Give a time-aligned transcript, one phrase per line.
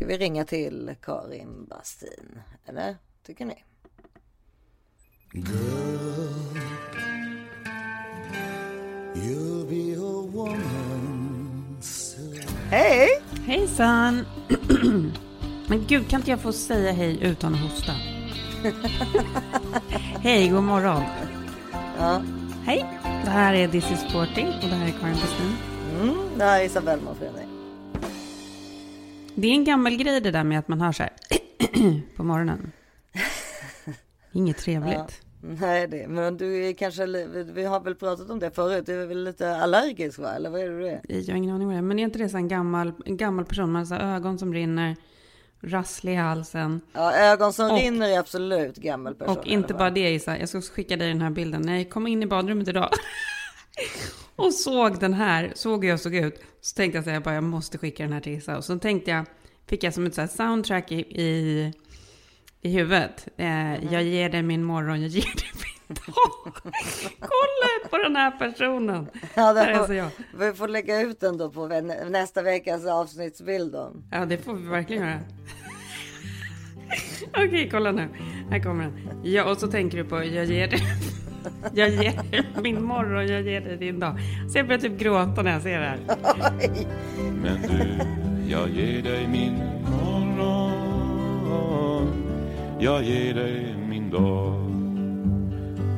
[0.00, 2.38] Ska vi ringa till Karin Bastin?
[2.66, 3.54] Eller tycker ni?
[5.32, 6.58] Girl,
[9.14, 12.42] you'll be a woman soon.
[12.70, 13.08] Hej!
[13.46, 14.26] Hejsan!
[15.68, 17.92] Men gud, kan inte jag få säga hej utan att hosta?
[20.20, 21.02] hej, god morgon.
[21.98, 22.22] Ja.
[22.64, 25.56] Hej, det här är This is Sporting och det här är Karin Bastin.
[26.00, 27.49] Mm, det här är Isabelle Monfrini.
[29.40, 31.12] Det är en gammal grej det där med att man hör så här
[32.16, 32.72] på morgonen.
[34.32, 34.94] Inget trevligt.
[34.94, 35.06] Ja.
[35.40, 37.06] Nej, det, men du är kanske,
[37.44, 40.28] vi har väl pratat om det förut, du är väl lite allergisk va?
[40.28, 41.00] Eller vad är du det?
[41.08, 43.16] Jag har ingen aning vad det är, men är inte det så en gammal, en
[43.16, 44.96] gammal person, man har ögon som rinner,
[45.60, 46.80] rasslig i halsen.
[46.92, 49.38] Ja, ögon som och, rinner är absolut gammal person.
[49.38, 51.62] Och inte bara det Isa, jag ska skicka dig den här bilden.
[51.62, 52.90] När jag kom in i badrummet idag
[54.40, 57.44] och såg den här, såg hur jag såg ut, så tänkte jag så här, jag
[57.44, 58.56] måste skicka den här till Isa.
[58.56, 59.24] Och så tänkte jag,
[59.68, 61.72] fick jag som ett så soundtrack i, i,
[62.60, 63.28] i huvudet.
[63.36, 63.92] Eh, mm.
[63.92, 66.52] Jag ger dig min morgon, jag ger dig min dag.
[67.20, 69.10] Kolla på den här personen.
[69.34, 70.10] Ja, det får, jag.
[70.38, 71.66] Vi får lägga ut den då på
[72.08, 73.72] nästa veckas avsnittsbild.
[73.72, 73.92] Då.
[74.10, 75.20] Ja, det får vi verkligen göra.
[77.28, 78.08] Okej, kolla nu.
[78.50, 79.20] Här kommer den.
[79.22, 80.80] Ja, och så tänker du på, jag ger dig
[81.74, 82.12] jag ger
[82.62, 84.18] min morgon, jag ger dig din dag.
[84.48, 85.98] Så jag börjar typ gråta när jag ser det här.
[87.42, 87.98] Men du,
[88.50, 89.56] jag ger dig min
[89.90, 90.70] morgon.
[92.78, 94.70] Jag ger dig min dag.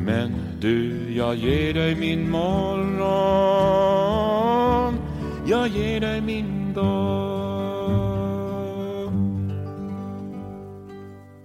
[0.00, 3.02] Men du, jag ger dig min morgon.
[5.46, 7.22] Jag ger dig min dag.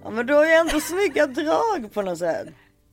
[0.04, 2.48] Ja, men du har ju ändå snygga drag på något sätt.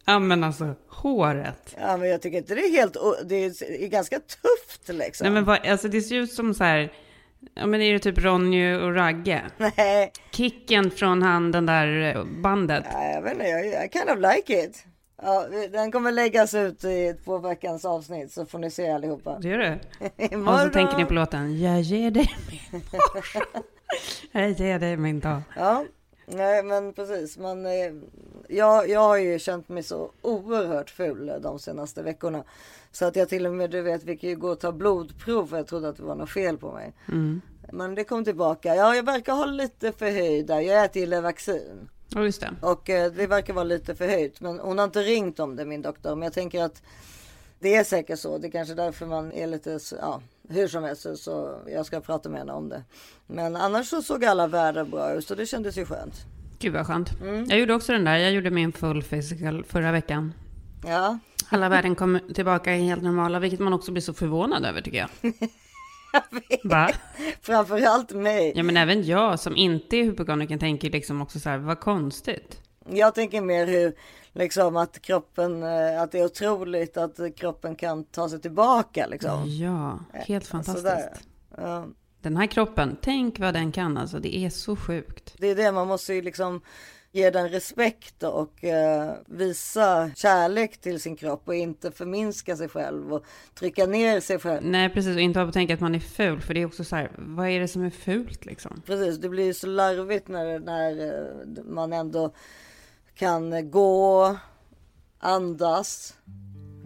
[0.06, 1.76] Ja men alltså håret.
[1.80, 5.26] Ja men jag tycker inte det är helt, det är ganska tufft liksom.
[5.26, 6.94] Nej men vad, alltså det ser ut som så här,
[7.54, 9.42] ja men är det typ Ronny och Ragge?
[9.58, 10.12] Nej.
[10.32, 12.86] Kicken från han, den där bandet.
[12.94, 14.86] Ja, jag vet inte, jag, I kind of like it.
[15.22, 19.40] Ja, den kommer läggas ut i två veckans avsnitt så får ni se allihopa.
[19.40, 19.80] Det gör det?
[20.36, 22.36] och så tänker ni på låten, jag ger dig
[22.72, 22.82] min
[24.32, 25.42] Jag ger dig min dag.
[25.56, 25.86] Ja,
[26.26, 27.38] nej men precis.
[27.38, 27.66] Man,
[28.48, 32.44] jag, jag har ju känt mig så oerhört ful de senaste veckorna.
[32.92, 35.58] Så att jag till och med, du vet, kan ju gå och ta blodprov för
[35.58, 36.94] jag trodde att det var något fel på mig.
[37.08, 37.42] Mm.
[37.72, 38.76] Men det kom tillbaka.
[38.76, 40.62] Ja, jag verkar ha lite förhöjda.
[40.62, 41.90] Jag äter ju Levaxin.
[42.10, 42.56] Ja, just det.
[42.62, 44.42] Och eh, det verkar vara lite förhöjt.
[44.42, 46.16] Men hon har inte ringt om det, min doktor.
[46.16, 46.82] Men jag tänker att
[47.60, 48.38] det är säkert så.
[48.38, 52.02] Det är kanske därför man är lite, ja, hur som helst så, så jag ska
[52.02, 52.84] prata med henne om det.
[53.28, 56.26] Men annars så såg alla världar bra ut så det kändes ju skönt.
[56.60, 57.22] Gud vad skönt.
[57.22, 57.46] Mm.
[57.50, 58.18] Jag gjorde också den där.
[58.18, 60.34] Jag gjorde min full physical förra veckan.
[60.86, 61.20] Ja.
[61.50, 65.34] Alla värden kom tillbaka helt normala, vilket man också blir så förvånad över tycker jag.
[66.64, 66.90] Va?
[67.42, 68.54] Framförallt mig.
[68.56, 72.62] Ja, men även jag som inte är hypokondriker tänker liksom också så här, vad konstigt.
[72.90, 73.96] Jag tänker mer hur,
[74.36, 79.50] liksom att kroppen, eh, att det är otroligt att kroppen kan ta sig tillbaka liksom.
[79.50, 81.28] Ja, helt fantastiskt.
[81.58, 81.88] Ja.
[82.22, 84.20] Den här kroppen, tänk vad den kan alltså.
[84.20, 85.36] Det är så sjukt.
[85.38, 86.62] Det är det, man måste ju liksom
[87.12, 93.14] ge den respekt och eh, visa kärlek till sin kropp och inte förminska sig själv
[93.14, 94.66] och trycka ner sig själv.
[94.66, 95.16] Nej, precis.
[95.16, 97.50] Och inte bara tänka att man är ful, för det är också så här, vad
[97.50, 98.82] är det som är fult liksom?
[98.86, 102.34] Precis, det blir så larvigt när, när eh, man ändå
[103.16, 104.38] kan gå,
[105.20, 106.14] andas,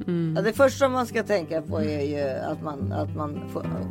[0.07, 0.34] Mm.
[0.35, 3.41] Ja, det första man ska tänka på är ju att man, att man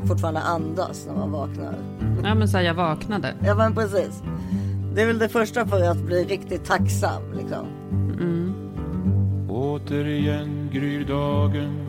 [0.07, 1.75] fortfarande andas när man vaknar.
[2.23, 3.35] Ja men så jag vaknade.
[3.45, 4.23] Ja men precis.
[4.95, 7.67] Det är väl det första för att bli riktigt tacksam liksom.
[8.21, 8.55] Mm.
[9.51, 11.89] Återigen gryr dagen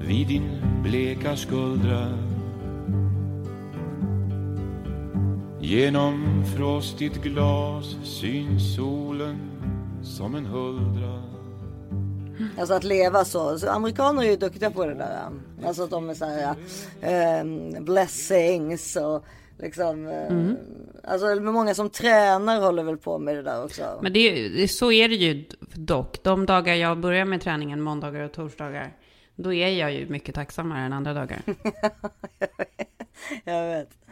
[0.00, 0.50] vid din
[0.82, 2.08] bleka skuldra
[5.64, 9.36] Genom frostigt glas syns solen
[10.02, 11.22] som en huldra
[12.58, 13.58] Alltså att leva så.
[13.58, 15.30] så amerikaner är ju duktiga på det där.
[15.66, 16.54] Alltså att de är så här
[17.00, 17.44] eh,
[17.80, 19.24] blessings och
[19.58, 20.06] liksom.
[20.06, 20.56] Eh, mm.
[21.04, 23.98] Alltså många som tränar håller väl på med det där också.
[24.02, 25.44] Men det, det, så är det ju
[25.74, 26.22] dock.
[26.22, 28.92] De dagar jag börjar med träningen, måndagar och torsdagar.
[29.36, 31.42] Då är jag ju mycket tacksammare än andra dagar.
[33.44, 34.03] jag vet.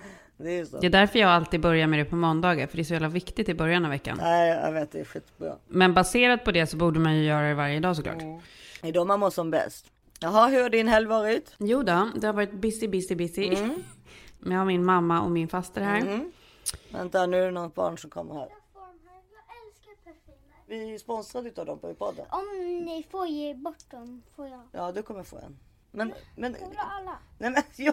[0.43, 0.79] Det är, så.
[0.79, 3.09] det är därför jag alltid börjar med det på måndagar, för det är så jävla
[3.09, 4.19] viktigt i början av veckan.
[4.21, 5.57] Nej, jag vet, det är skitbra.
[5.69, 8.23] Men baserat på det så borde man ju göra det varje dag såklart.
[8.23, 8.41] Mm.
[8.83, 9.87] Det är då man mår som bäst.
[10.21, 11.55] Jaha, hur har din helg varit?
[11.59, 13.49] Jo då, det har varit busy, busy, busy.
[13.49, 13.83] Mm.
[14.45, 16.01] Jag har min mamma och min faster här.
[16.01, 16.33] Mm.
[16.91, 18.49] Vänta, nu är det något barn som kommer här.
[20.67, 22.27] Vi är sponsrade utav dem på podden.
[22.31, 22.45] Om
[22.85, 24.61] ni får ge bort dem får jag.
[24.73, 25.59] Ja, du kommer få en.
[25.93, 26.53] Men, men,
[27.39, 27.93] nej men, jo,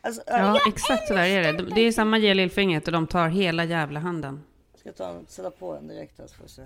[0.00, 1.62] alltså, Ja, exakt så där är det.
[1.74, 4.42] Det är samma ge lillfingret och de tar hela jävla handen.
[4.72, 6.62] Jag ska ta en, sätta på en direkt här så får vi se.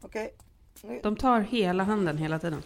[0.00, 0.34] Okej.
[0.82, 2.62] Nu- De tar hela handen hela tiden.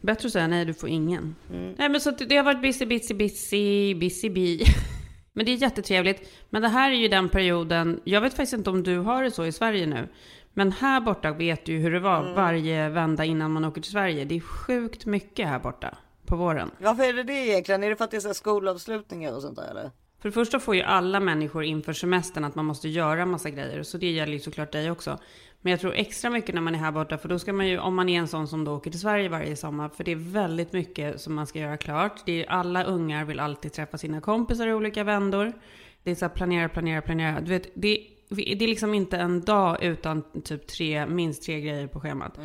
[0.00, 1.36] Bättre att säga nej, du får ingen.
[1.78, 4.64] Nej, men så det har varit busy, busy, busy, busy bee.
[5.34, 6.28] Men det är jättetrevligt.
[6.50, 9.30] Men det här är ju den perioden, jag vet faktiskt inte om du har det
[9.30, 10.08] så i Sverige nu.
[10.54, 13.90] Men här borta vet du ju hur det var varje vända innan man åker till
[13.90, 14.24] Sverige.
[14.24, 16.70] Det är sjukt mycket här borta på våren.
[16.78, 17.84] Varför är det det egentligen?
[17.84, 19.90] Är det för att det är så skolavslutningar och sånt där eller?
[20.22, 23.82] För det första får ju alla människor inför semestern att man måste göra massa grejer.
[23.82, 25.18] Så det gäller ju såklart dig också.
[25.60, 27.18] Men jag tror extra mycket när man är här borta.
[27.18, 29.28] För då ska man ju, om man är en sån som då åker till Sverige
[29.28, 29.88] varje sommar.
[29.88, 32.22] För det är väldigt mycket som man ska göra klart.
[32.26, 35.52] Det är, alla ungar vill alltid träffa sina kompisar i olika vändor.
[36.02, 37.40] Det är så här planera, planera, planera.
[37.40, 38.06] Du vet, det,
[38.36, 42.38] det är liksom inte en dag utan typ tre, minst tre grejer på schemat.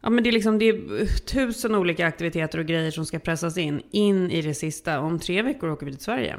[0.00, 3.56] Ja men det är liksom det är tusen olika aktiviteter och grejer som ska pressas
[3.56, 5.00] in, in i det sista.
[5.00, 6.36] Om tre veckor åker vi till Sverige.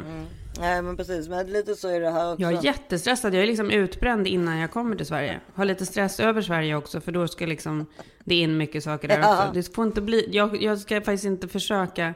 [0.60, 2.42] Nej men precis, men lite så är det här också.
[2.42, 3.34] Jag är jättestressad.
[3.34, 5.40] Jag är liksom utbränd innan jag kommer till Sverige.
[5.54, 7.86] Har lite stress över Sverige också, för då ska liksom
[8.24, 9.40] det in mycket saker där Ja.
[9.42, 9.54] också.
[9.54, 12.14] Det får inte bli, jag, jag ska faktiskt inte försöka,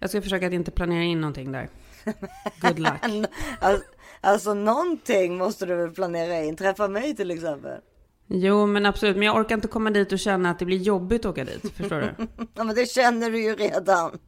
[0.00, 1.68] jag ska försöka att inte planera in någonting där.
[2.60, 3.26] Good luck.
[3.60, 3.84] Alltså,
[4.20, 6.56] alltså någonting måste du väl planera in.
[6.56, 7.80] Träffa mig till exempel.
[8.28, 9.16] Jo, men absolut.
[9.16, 11.72] Men jag orkar inte komma dit och känna att det blir jobbigt att åka dit.
[11.76, 12.26] Förstår du?
[12.54, 14.18] Ja men det känner du ju redan.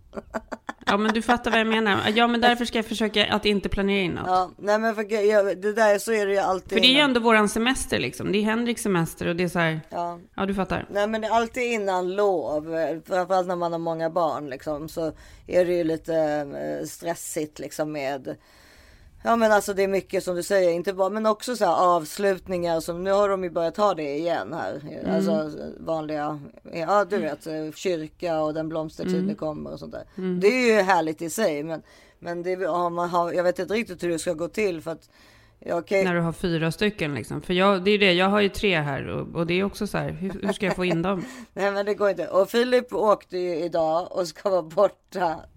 [0.86, 1.98] Ja, men du fattar vad jag menar.
[2.14, 4.26] Ja, men därför ska jag försöka att inte planera in något.
[4.26, 6.72] Ja, nej men för jag, det där så är det ju alltid.
[6.72, 8.32] För det är ju ändå våran semester liksom.
[8.32, 9.80] Det är Henriks semester och det är så här.
[9.90, 10.18] Ja.
[10.34, 10.86] Ja, du fattar.
[10.90, 12.64] Nej men det är alltid innan lov,
[13.06, 15.12] framförallt när man har många barn liksom, så
[15.46, 18.36] är det ju lite eh, stressigt liksom med
[19.28, 21.96] Ja men alltså det är mycket som du säger, inte bara men också så här
[21.96, 24.82] avslutningar som nu har de ju börjat ha det igen här.
[25.14, 26.40] Alltså vanliga,
[26.72, 30.04] ja du vet eh, kyrka och den blomstertid det kommer och sånt där.
[30.40, 31.82] Det är ju härligt i sig men,
[32.18, 34.90] men det har man har, jag vet inte riktigt hur det ska gå till för
[34.90, 35.10] att
[35.58, 36.04] ja, okej.
[36.04, 37.42] När du har fyra stycken liksom.
[37.42, 39.86] För jag, det är det, jag har ju tre här och, och det är också
[39.86, 41.24] så här, hur, hur ska jag få in dem?
[41.52, 42.28] Nej men det går inte.
[42.28, 45.40] Och Filip åkte ju idag och ska vara borta.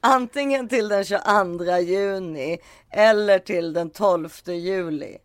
[0.00, 2.58] Antingen till den 22 juni
[2.90, 5.18] eller till den 12 juli.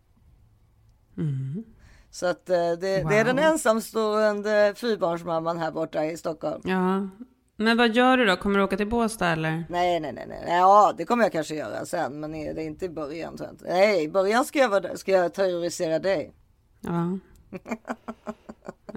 [2.10, 3.44] Så att eh, det, det är den Wow.
[3.44, 6.60] ensamstående fyrbarnsmamman här borta i Stockholm.
[6.64, 7.08] Ja.
[7.56, 8.36] Men vad gör du då?
[8.36, 9.64] Kommer du åka till Båstad eller?
[9.68, 10.44] Nej, nej, nej, nej.
[10.48, 13.36] Ja, det kommer jag kanske göra sen, men det är inte i början.
[13.36, 13.64] tror jag inte.
[13.64, 16.32] Nej, i början ska jag, vara ska jag terrorisera dig.
[16.80, 17.18] Ja.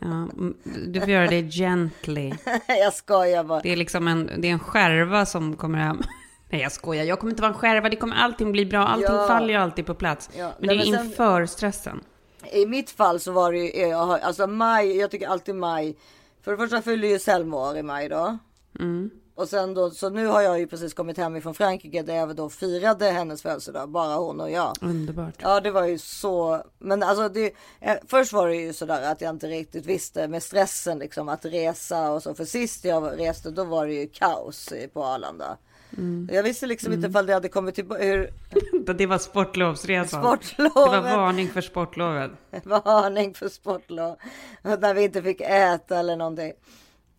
[0.01, 0.53] Ja, mm,
[0.88, 2.33] du får göra det gently.
[2.67, 3.59] jag skojar bara.
[3.59, 6.01] Det är liksom en, det är en skärva som kommer hem.
[6.49, 7.89] Nej jag skojar, jag kommer inte vara en skärva.
[7.89, 8.88] Det kommer allting bli bra.
[8.88, 9.27] Allting Ja.
[9.27, 10.29] faller ju alltid på plats.
[10.38, 11.99] Ja, Men nej, det är men sen- inför stressen.
[12.51, 15.97] I mitt fall så var det ju, alltså maj, jag tycker alltid maj.
[16.44, 18.38] För det första fyller ju Selma år i maj då.
[18.79, 19.09] Mm.
[19.37, 22.35] Och sen då, så nu har jag ju precis kommit hem ifrån Frankrike där jag
[22.35, 24.73] då firade hennes födelsedag, bara hon och jag.
[24.81, 25.33] Underbart.
[25.39, 29.21] Ja det var ju så, men alltså det, eh, först var det ju sådär att
[29.21, 32.33] jag inte riktigt visste med stressen liksom att resa och så.
[32.33, 35.57] För sist jag reste då var det ju kaos på Arlanda.
[36.31, 38.33] Jag visste liksom inte ifall det hade kommit tillbaka, hur
[38.93, 40.23] Det var sportlovsresan.
[40.23, 40.73] sportlovet.
[40.75, 42.31] Det var varning för sportlovet.
[42.63, 44.15] Varning för sportlov.
[44.61, 46.53] När vi inte fick äta eller någonting.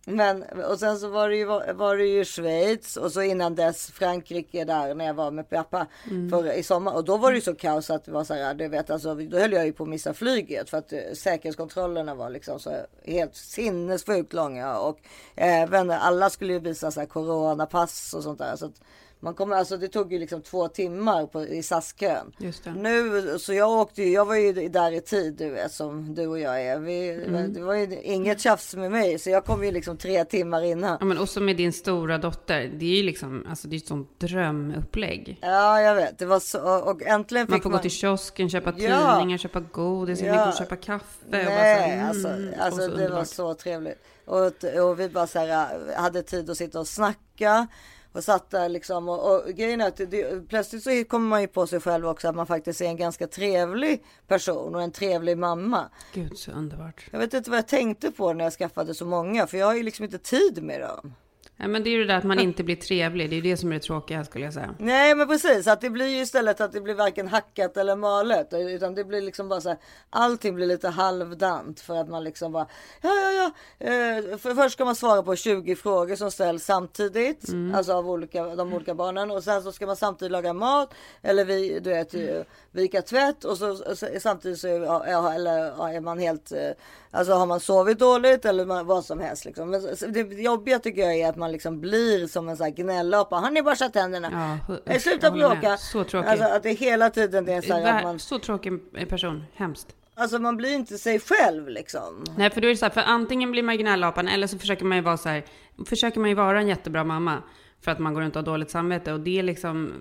[0.05, 3.91] Men och sen så var det ju, var det ju Schweiz och så innan dess
[3.91, 5.87] Frankrike där när jag var med pappa
[6.29, 6.95] för, i sommar.
[6.95, 9.15] Och då var det ju så kaos att det var så här, du vet alltså,
[9.15, 12.75] då höll jag ju på att missa flyget för att eh, säkerhetskontrollerna var liksom så
[13.05, 14.99] helt sinnessjukt långa och
[15.35, 18.55] även alla skulle ju visa så här coronapass och sånt där.
[18.55, 18.81] Så att
[19.21, 22.31] man kommer, alltså det tog ju liksom två timmar på, i SAS-kön.
[22.75, 26.27] Nu, så jag åkte ju, jag var ju där i tid du vet som du
[26.27, 26.79] och jag är.
[26.79, 27.53] Vi, Mm.
[27.53, 30.97] Det var ju inget tjafs med mig så jag kom ju liksom tre timmar innan.
[30.99, 32.71] Ja, men också med din stora dotter.
[32.79, 35.37] Det är ju liksom, alltså det är ett sånt drömupplägg.
[35.41, 38.73] Ja jag vet, det var så och äntligen fick Man får gå till kiosken, köpa
[38.77, 39.15] Ja.
[39.17, 40.47] tidningar, köpa godis, Ja.
[40.49, 41.05] och köpa kaffe.
[41.25, 43.27] och bara så Nej, här, alltså, mm, alltså och så det var underbart.
[43.27, 43.97] så trevligt.
[44.25, 44.45] Och,
[44.89, 47.67] och vi bara så här, hade tid att sitta och snacka.
[48.11, 51.47] Och satt där liksom och, och grejen är att det, plötsligt så kommer man ju
[51.47, 55.37] på sig själv också att man faktiskt är en ganska trevlig person och en trevlig
[55.37, 55.89] mamma.
[56.13, 57.07] Gud så underbart.
[57.11, 59.75] Jag vet inte vad jag tänkte på när jag skaffade så många för jag har
[59.75, 61.13] ju liksom inte tid med dem.
[61.61, 63.29] Ja, men det är ju det där att man inte blir trevlig.
[63.29, 64.75] Det är det som är det tråkiga skulle jag säga.
[64.79, 68.53] Nej men precis, att det blir ju istället att det blir varken hackat eller malet.
[68.53, 69.77] Utan det blir liksom bara så här,
[70.09, 72.67] allting blir lite halvdant för att man liksom bara,
[73.01, 73.51] ja ja ja.
[73.87, 77.45] Eh, för först ska man svara på 20 frågor som ställs samtidigt.
[77.73, 79.31] Alltså av olika, de olika barnen.
[79.31, 80.93] Och sen så ska man samtidigt laga mat.
[81.21, 83.45] Eller vi, du vet, eh, vika tvätt.
[83.45, 86.71] Och så, så samtidigt så är, eller, är man helt, eh,
[87.11, 89.45] alltså har man sovit dåligt eller vad som helst.
[89.45, 89.69] Liksom.
[89.69, 89.81] Men
[90.13, 93.35] det jobbiga tycker jag är att man liksom blir som en sån här gnällapa.
[93.35, 94.57] Har ni borstat tänderna?
[94.67, 95.77] Ja, Nej, usch, sluta bråka.
[95.77, 96.29] Så tråkigt.
[96.31, 98.73] Alltså att det hela tiden det är så här att Vär- man, Så tråkig
[99.09, 99.43] person.
[99.53, 99.87] Hemskt.
[100.15, 102.23] alltså man blir inte sig själv liksom.
[102.37, 104.85] Nej, för då är det så här, för antingen blir man gnällapan eller så försöker
[104.85, 105.43] man ju vara så här,
[105.85, 107.43] försöker man ju vara en jättebra mamma
[107.81, 109.93] för att man går runt och har dåligt samvete och det är liksom,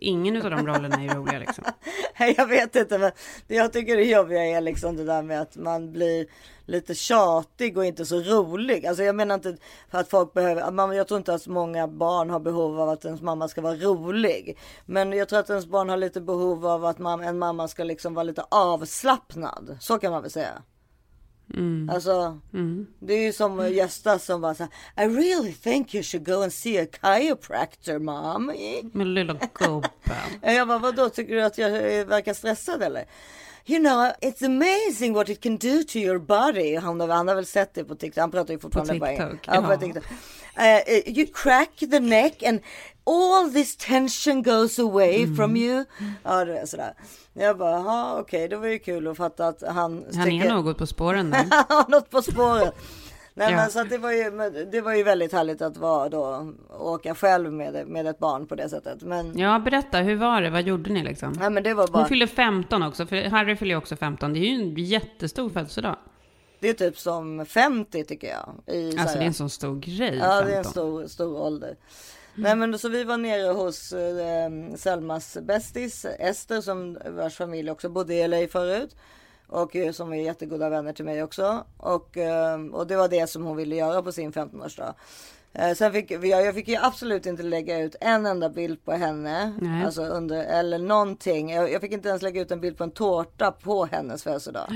[0.00, 1.64] ingen av de rollerna är roliga liksom.
[2.20, 3.10] Nej, jag vet inte, men
[3.46, 6.26] det jag tycker är jobbiga är liksom det där med att man blir
[6.66, 8.86] lite tjatig och inte så rolig.
[8.86, 9.56] Alltså jag menar inte
[9.90, 13.20] för att folk behöver, jag tror inte att många barn har behov av att ens
[13.20, 14.58] mamma ska vara rolig.
[14.86, 17.84] Men jag tror att ens barn har lite behov av att man, en mamma ska
[17.84, 19.76] liksom vara lite avslappnad.
[19.80, 20.62] Så kan man väl säga.
[21.90, 22.40] Alltså,
[22.98, 26.42] det är ju som Gösta som bara så här, I really think you should go
[26.42, 28.52] and see a chiropractor mom.
[28.92, 29.90] Men lilla gubben.
[30.42, 33.04] Jag bara, vadå, tycker du att jag eh, verkar stressad eller?
[33.66, 36.76] You know, it's amazing what it can do to your body.
[36.76, 38.20] Han har, han har väl sett det på TikTok.
[38.20, 39.06] Han pratar ju fortfarande På.
[39.06, 39.76] TikTok, Ja, på.
[39.76, 40.04] TikTok.
[40.56, 42.60] Eh, you crack the neck and
[43.06, 45.36] all this tension goes away Mm.
[45.36, 45.84] from you.
[46.22, 46.94] Ja, det är sådär.
[47.32, 50.78] Jag bara, ja okej, det var ju kul att fatta att han Han är gått
[50.78, 51.46] på spåren där.
[51.90, 52.74] något på spåret.
[53.36, 53.56] Nej, Ja.
[53.56, 54.30] men så det, var ju,
[54.72, 58.54] det var ju väldigt härligt att vara då, åka själv med, med ett barn på
[58.54, 59.02] det sättet.
[59.02, 60.50] Men, Ja, berätta, hur var det?
[60.50, 61.38] Vad gjorde ni liksom?
[61.40, 61.98] ja, men det var bara...
[61.98, 64.32] Hon fyller 15 också, för Harry fyller också 15.
[64.32, 65.96] Det är ju en jättestor födelsedag.
[66.60, 68.74] Det är typ som 50 tycker jag.
[68.76, 70.70] I, så Alltså det är en sån stor grej, Ja, det är en 15.
[70.72, 71.76] stor, stor ålder.
[72.34, 77.88] Nej men så vi var nere hos eh, Selmas bästis Ester som vars familj också
[77.88, 78.96] bodde i LA förut.
[79.54, 81.64] Och eh, som är jättegoda vänner till mig också.
[81.76, 84.94] Och, eh, och det var det som hon ville göra på sin 15-årsdag.
[85.52, 88.92] Eh, sen fick vi, jag fick ju absolut inte lägga ut en enda bild på
[88.92, 89.54] henne.
[89.60, 89.84] Nej.
[89.84, 91.50] Alltså under, eller någonting.
[91.50, 94.68] Jag, jag fick inte ens lägga ut en bild på en tårta på hennes födelsedag.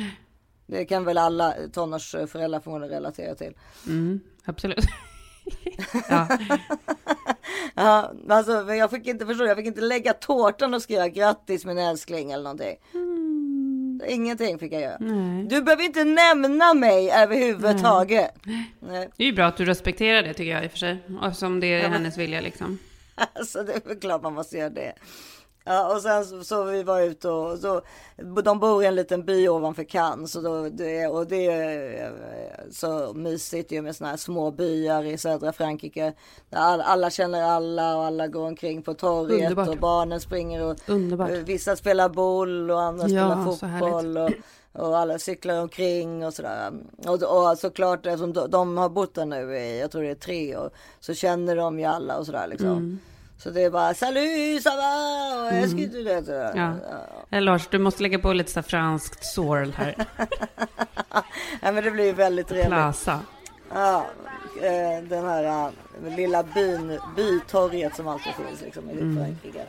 [0.67, 3.55] Det kan väl alla tonårsföräldrar förmodligen relatera till.
[3.87, 4.85] Mm, absolut.
[6.09, 6.29] ja.
[7.75, 11.79] Ja, alltså jag fick inte förstå, jag fick inte lägga tårtan och skriva grattis min
[11.79, 12.77] älskling eller någonting.
[14.09, 14.97] Ingenting fick jag göra.
[15.01, 15.45] Nej.
[15.45, 18.31] Du behöver inte nämna mig överhuvudtaget.
[18.81, 19.09] Nej.
[19.17, 20.97] Det är ju bra att du respekterar det tycker jag i och för sig.
[21.25, 22.79] Eftersom det är hennes vilja liksom.
[23.35, 24.93] Alltså det är väl klart man måste göra det.
[25.69, 27.81] Ja, och sen så, så vi var ute och så,
[28.45, 32.11] de bor i en liten by ovanför Cannes och, då, det, och det är eh,
[32.71, 36.13] så mysigt ju med såna här små byar i södra Frankrike.
[36.51, 39.69] Där all, alla känner alla och alla går omkring på torget Underbart.
[39.69, 41.31] och barnen springer och Underbart.
[41.31, 44.17] eh, vissa spelar boll och andra Ja, spelar fotboll.
[44.19, 44.31] Och,
[44.73, 46.73] och alla cyklar omkring och sådär.
[47.07, 50.15] Och, och såklart eftersom de, de har bott där nu i, jag tror det är
[50.15, 50.71] tre år,
[51.01, 52.69] så känner de ju alla och sådär liksom.
[52.69, 52.99] Mm.
[53.39, 55.49] Så det är bara salut, ça va?
[55.51, 56.25] Och jag skulle det.
[56.25, 56.53] sådär.
[56.57, 57.37] Ja.
[57.37, 59.95] Eh, Lars, du måste lägga på lite så franskt sorl här.
[61.61, 62.69] Ja, men det blir väldigt trevligt.
[62.69, 63.21] Plaza.
[63.75, 64.07] Ja,
[64.63, 69.17] eh, den här eh, lilla byn, bytorget som alltid finns liksom i Mm.
[69.17, 69.65] Frankrike.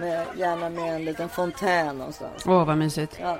[0.00, 2.42] Med, gärna med en liten fontän någonstans.
[2.46, 3.16] Åh, vad mysigt.
[3.20, 3.38] Ja.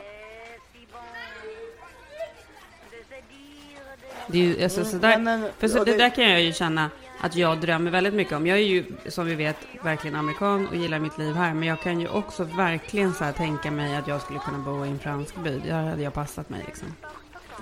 [4.27, 6.43] Det är ju, alltså, Mm, sådär, nej, men- för så, det, det- där kan jag
[6.43, 8.47] ju känna att jag drömmer väldigt mycket om.
[8.47, 11.55] Jag är ju, som vi vet, verkligen amerikan och gillar mitt liv här.
[11.55, 14.85] Men jag kan ju också verkligen så här tänka mig att jag skulle kunna bo
[14.85, 15.59] i en fransk by.
[15.59, 16.95] Där hade jag passat mig liksom.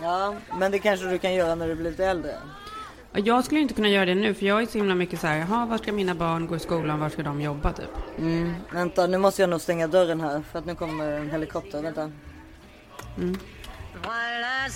[0.03, 2.35] ja, men det kanske du kan göra när du blir lite äldre.
[3.17, 5.39] Jag skulle inte kunna göra det nu, för jag är så himla mycket så här,
[5.39, 7.91] jaha, var ska mina barn gå i skolan, var ska de jobba typ?
[8.19, 8.55] Mm.
[8.73, 11.83] Vänta, nu måste jag nog stänga dörren här för att nu kommer en helikopter.
[11.83, 12.11] Vänta.
[14.03, 14.69] Voilà,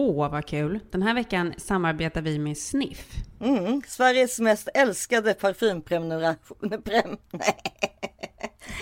[0.00, 0.80] Åh, vad kul!
[0.90, 3.14] Den här veckan samarbetar vi med Sniff.
[3.40, 3.82] Mm.
[3.86, 6.70] Sveriges mest älskade parfymprenumeration.
[6.84, 7.16] Prem...
[7.30, 7.56] Nej.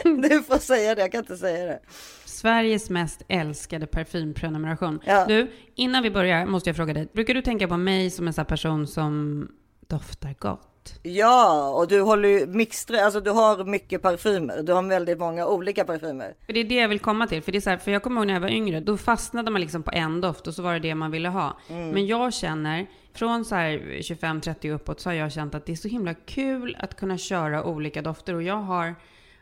[0.04, 1.80] Du får säga det, jag kan inte säga det.
[2.24, 5.00] Sveriges mest älskade parfymprenumeration.
[5.04, 5.26] Ja.
[5.26, 8.32] Du, innan vi börjar måste jag fråga dig, brukar du tänka på mig som en
[8.32, 9.48] sån person som
[9.88, 10.98] doftar gott?
[11.02, 14.62] Ja, och du håller ju mixtra, alltså du har mycket parfymer.
[14.62, 16.34] Du har väldigt många olika parfymer.
[16.46, 17.42] För det är det jag vill komma till.
[17.42, 19.50] För, det är så här, för jag kommer ihåg när jag var yngre, då fastnade
[19.50, 21.58] man liksom på en doft och så var det det man ville ha.
[21.68, 25.76] Men jag känner, från så här 25-30 uppåt så har jag känt att det är
[25.76, 28.34] så himla kul att kunna köra olika dofter.
[28.34, 28.94] Och jag har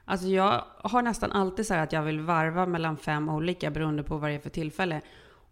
[0.06, 4.02] Alltså jag har nästan alltid så här att jag vill varva mellan fem olika beroende
[4.02, 5.00] på vad det är för tillfälle.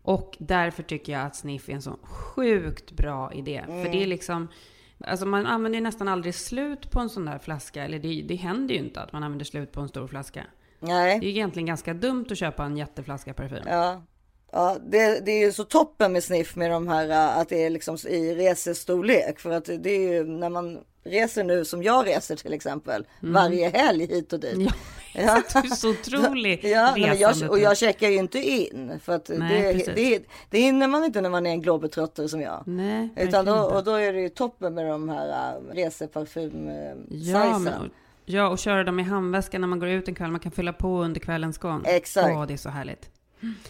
[0.02, 3.64] Och därför tycker jag att sniff är en så sjukt bra idé.
[3.66, 4.48] För det är liksom,
[5.06, 7.84] alltså man använder ju nästan aldrig slut på en sån där flaska.
[7.84, 10.46] Eller det, det händer ju inte att man använder slut på en stor flaska.
[10.80, 11.20] Nej.
[11.20, 13.64] Det är ju egentligen ganska dumt att köpa en jätteflaska parfym.
[13.66, 14.02] Ja.
[14.54, 17.64] Ja, det, det är ju så toppen med sniff med de här äh, att det
[17.64, 22.06] är liksom i resestorlek för att det är ju när man reser nu som jag
[22.06, 24.54] reser till exempel varje helg hit och dit.
[24.54, 24.68] Mm.
[25.12, 27.78] Ja, du är så otrolig Ja, jag, och jag typ.
[27.78, 31.46] checkar ju inte in för att Nej, det, det, det hinner man inte när man
[31.46, 32.62] är en globetrotter som jag.
[32.66, 36.74] Nej, Utan då, och då är det ju toppen med de här äh, reseparfym äh,
[37.08, 37.90] Ja, men,
[38.24, 40.30] ja, och köra dem i handväskan när man går ut en kväll.
[40.30, 41.82] Man kan fylla på under kvällens gång.
[41.84, 42.28] Exakt.
[42.36, 43.10] Åh, det är så härligt.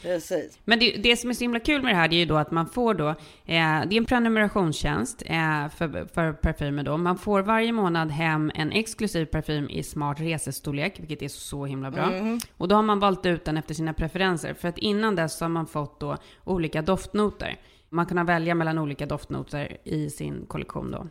[0.03, 0.59] Precis.
[0.65, 2.37] Men det, det som är så himla kul med det här det är ju då
[2.37, 3.15] att man får då, eh,
[3.47, 6.97] det är en prenumerationstjänst eh, för, för parfymer då.
[6.97, 11.91] Man får varje månad hem en exklusiv parfym i smart resestorlek, vilket är så himla
[11.91, 12.11] bra.
[12.57, 15.45] Och då har man valt ut den efter sina preferenser, för att innan dess så
[15.45, 17.57] har man fått då olika doftnoter.
[17.89, 21.07] Man kan välja mellan olika doftnoter i sin kollektion då.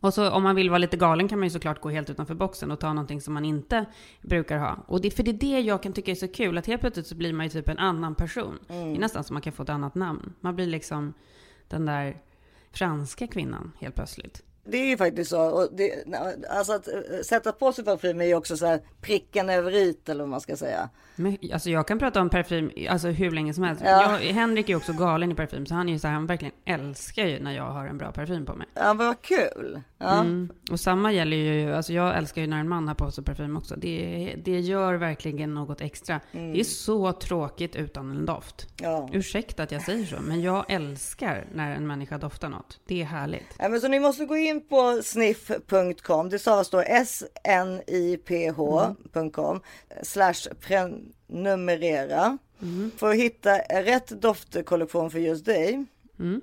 [0.00, 2.34] Och så om man vill vara lite galen kan man ju såklart gå helt utanför
[2.34, 3.86] boxen och ta någonting som man inte
[4.22, 4.78] brukar ha.
[4.86, 7.06] Och det, för det är det jag kan tycka är så kul, att helt plötsligt
[7.06, 8.58] så blir man ju typ en annan person.
[8.68, 10.32] Det är nästan som man kan få ett annat namn.
[10.40, 11.14] Man blir liksom
[11.68, 12.16] den där
[12.72, 14.42] franska kvinnan helt plötsligt.
[14.70, 15.40] Det är ju faktiskt så.
[15.40, 16.04] Och det,
[16.50, 16.94] alltså att äh,
[17.24, 20.40] sätta på sig parfym är ju också så här pricken över i eller vad man
[20.40, 20.88] ska säga.
[21.16, 23.82] Men, alltså jag kan prata om parfym alltså hur länge som helst.
[23.84, 24.20] Ja.
[24.22, 26.54] Jag, Henrik är också galen i parfym, så han är ju så här, han verkligen
[26.64, 28.66] älskar ju när jag har en bra parfym på mig.
[28.74, 29.80] Ja, vad kul.
[29.98, 30.20] Ja.
[30.20, 30.48] Mm.
[30.70, 33.56] Och samma gäller ju, alltså jag älskar ju när en man har på sig parfym
[33.56, 33.76] också.
[33.76, 36.20] Det, det gör verkligen något extra.
[36.32, 38.66] Det är så tråkigt utan en doft.
[38.80, 39.08] Ja.
[39.12, 42.80] Ursäkta att jag säger så, men jag älskar när en människa doftar något.
[42.86, 43.56] Det är härligt.
[43.58, 46.28] Ja, men så ni måste gå in på sniff.com.
[46.28, 49.60] Det stavas då sniph.com
[50.02, 52.38] slash prenumerera.
[52.96, 55.84] För att hitta rätt doftkollektion för just dig.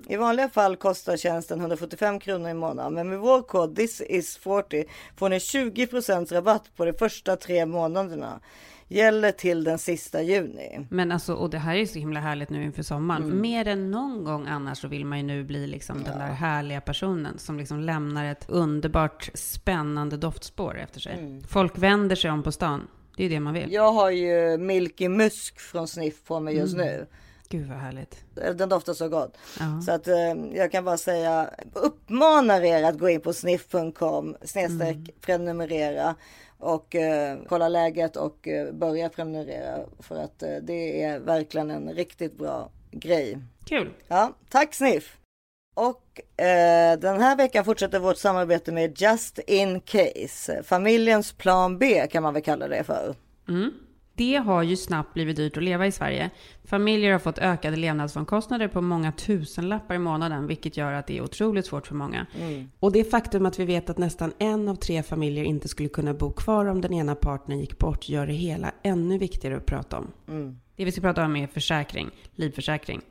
[0.08, 4.36] I vanliga fall kostar tjänsten 145 kronor i månaden, men med vår kod this is
[4.36, 4.84] 40
[5.16, 8.40] får ni 20% rabatt på de första tre månaderna.
[8.88, 10.86] Gäller till den sista juni.
[10.90, 13.22] Men alltså, och det här är så himla härligt nu inför sommaren.
[13.22, 16.26] För mer än någon gång annars så vill man ju nu bli liksom den där
[16.26, 21.42] härliga personen som liksom lämnar ett underbart spännande doftspår efter sig.
[21.48, 22.88] Folk vänder sig om på stan.
[23.16, 23.72] Det är det man vill.
[23.72, 27.06] Jag har ju Milky Musk från Sniff på mig just nu.
[27.48, 28.24] Gud vad härligt.
[28.34, 29.36] Den doftar så gott.
[29.58, 29.82] Ja.
[29.86, 30.16] Så att eh,
[30.54, 36.14] jag kan bara säga uppmanar er att gå in på sniff.com snedstreck prenumerera
[36.58, 41.94] och eh, kolla läget och eh, börja prenumerera för att eh, det är verkligen en
[41.94, 43.38] riktigt bra grej.
[43.64, 43.90] Kul.
[44.08, 45.16] Ja, tack Sniff!
[45.74, 50.62] Och eh, den här veckan fortsätter vårt samarbete med Just In Case.
[50.62, 53.14] Familjens plan B kan man väl kalla det för.
[53.48, 53.72] Mm.
[54.16, 56.30] Det har ju snabbt blivit dyrt att leva i Sverige.
[56.64, 61.22] Familjer har fått ökade levnadsomkostnader på många tusenlappar i månaden, vilket gör att det är
[61.22, 62.26] otroligt svårt för många.
[62.80, 66.14] Och det faktum att vi vet att nästan en av tre familjer inte skulle kunna
[66.14, 69.98] bo kvar om den ena partnern gick bort gör det hela ännu viktigare att prata
[69.98, 70.12] om.
[70.76, 73.02] Det vi ska prata om är försäkring, livförsäkring.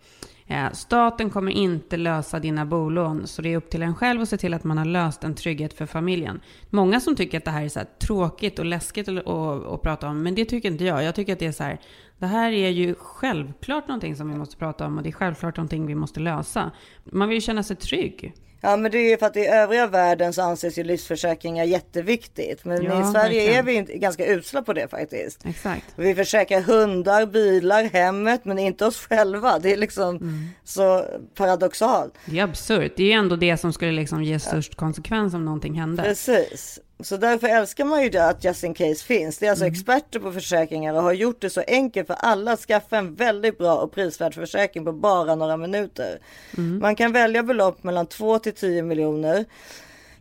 [0.48, 4.30] Eh, staten kommer inte lösa dina bolån, så det är upp till en själv att
[4.30, 6.42] se till att man har löst en trygghet för familjen.
[6.70, 9.82] Många som tycker att det här är så här tråkigt och läskigt att, att, att
[9.82, 11.04] prata om, men det tycker inte jag.
[11.04, 11.80] Jag tycker att det är så här,
[12.18, 15.58] det här är ju självklart någonting som vi måste prata om och det är självklart
[15.58, 16.72] någonting vi måste lösa.
[17.04, 18.34] Man vill ju känna sig trygg.
[18.62, 22.66] Ja men det är ju för att i övriga världen så anses ju livsförsäkringar jätteviktigt.
[22.66, 23.60] Men Ja, i Sverige verkligen.
[23.60, 25.46] är vi inte, ganska usla på det faktiskt.
[25.46, 25.86] Exakt.
[25.96, 29.60] Vi försäkrar hundar, bilar, hemmet men inte oss själva.
[29.60, 30.48] Det är liksom Mm.
[30.64, 32.14] så paradoxalt.
[32.26, 32.94] Det är absurt.
[32.98, 36.04] Det är ju ändå det som skulle liksom ge störst konsekvens om någonting hände.
[36.04, 36.80] Precis.
[37.00, 39.38] Så därför älskar man ju det att Just In Case finns.
[39.38, 39.74] Det är alltså Mm.
[39.74, 43.58] experter på försäkringar och har gjort det så enkelt för alla att skaffa en väldigt
[43.58, 46.20] bra och prisvärd försäkring på bara några minuter.
[46.58, 46.80] Mm.
[46.80, 49.46] Man kan välja belopp mellan 2 till 10 miljoner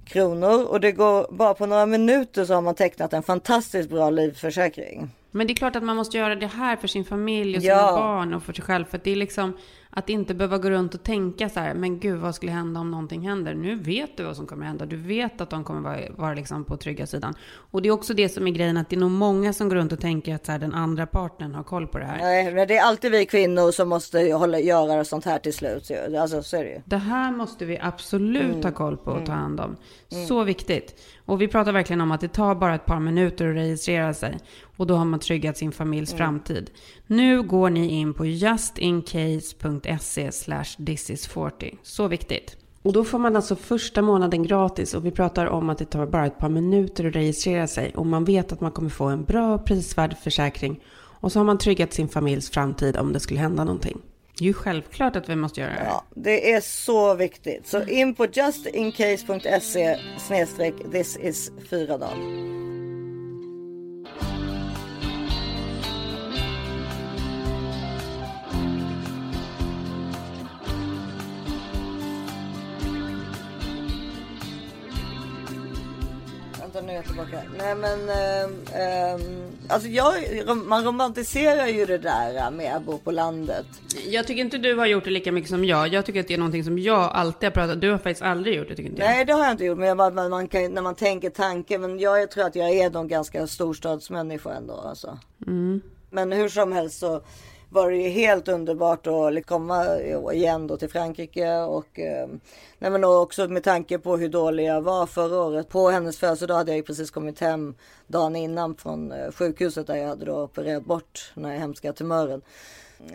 [0.04, 4.10] kronor och det går bara på några minuter så har man tecknat en fantastiskt bra
[4.10, 5.10] livförsäkring.
[5.30, 7.74] Men det är klart att man måste göra det här för sin familj och sina
[7.74, 7.92] Ja.
[7.96, 8.84] barn och för sig själv.
[8.84, 9.56] För det är liksom
[9.96, 12.90] att inte behöva gå runt och tänka så här, men gud vad skulle hända om
[12.90, 13.54] någonting händer?
[13.54, 14.87] Nu vet du vad som kommer hända.
[14.87, 17.35] Du vet att de kommer vara, vara liksom på trygga sidan.
[17.70, 19.76] Och det är också det som är grejen, att det är nog många som går
[19.76, 22.18] runt och tänker att så här, den andra partnern har koll på det här.
[22.18, 25.90] Nej, men det är alltid vi kvinnor som måste hålla, göra sånt här till slut.
[26.20, 26.80] Alltså så är det ju.
[26.85, 28.62] Det här måste vi absolut Mm.
[28.62, 29.76] ha koll på och ta hand om.
[30.28, 31.00] Så viktigt.
[31.26, 34.38] Och vi pratar verkligen om att det tar bara ett par minuter att registrera sig.
[34.76, 36.18] Och då har man tryggat sin familjs Mm.
[36.18, 36.70] framtid.
[37.06, 41.76] Nu går ni in på justincase.se slash thisis40.
[41.82, 42.56] Så viktigt.
[42.82, 46.06] Och då får man alltså första månaden gratis och vi pratar om att det tar
[46.06, 49.24] bara ett par minuter att registrera sig och man vet att man kommer få en
[49.24, 50.80] bra prisvärd försäkring
[51.20, 53.98] och så har man tryggat sin familjs framtid om det skulle hända någonting.
[54.38, 55.84] Det är ju självklart att vi måste göra det.
[55.84, 57.66] Ja, det är så viktigt.
[57.66, 62.18] Så in på justincase.se snedstreck this is Fyradal.
[76.74, 77.42] Vänta nu är jag tillbaka.
[77.58, 80.14] Nej men ehm, ehm, alltså jag,
[80.66, 83.66] man romantiserar ju det där med att bo på landet.
[84.06, 85.88] Jag tycker inte du har gjort det lika mycket som jag.
[85.88, 88.56] Jag tycker att det är någonting som jag alltid har pratat Du har faktiskt aldrig
[88.56, 89.10] gjort det, tycker inte jag.
[89.10, 91.80] Nej det har jag inte gjort men jag bara, man kan, när man tänker tanken.
[91.80, 94.74] Men jag, jag tror att jag är någon ganska storstadsmänniska ändå.
[94.74, 95.18] Alltså.
[96.10, 97.22] Men hur som helst så
[97.74, 102.28] var det ju helt underbart att komma eh, igen då till Frankrike och eh,
[102.78, 105.68] nej men också med tanke på hur dålig jag var förra året.
[105.68, 107.74] På hennes födelsedag hade jag ju precis kommit hem
[108.06, 112.42] dagen innan från eh, sjukhuset där jag hade då opererat bort den här hemska tumören.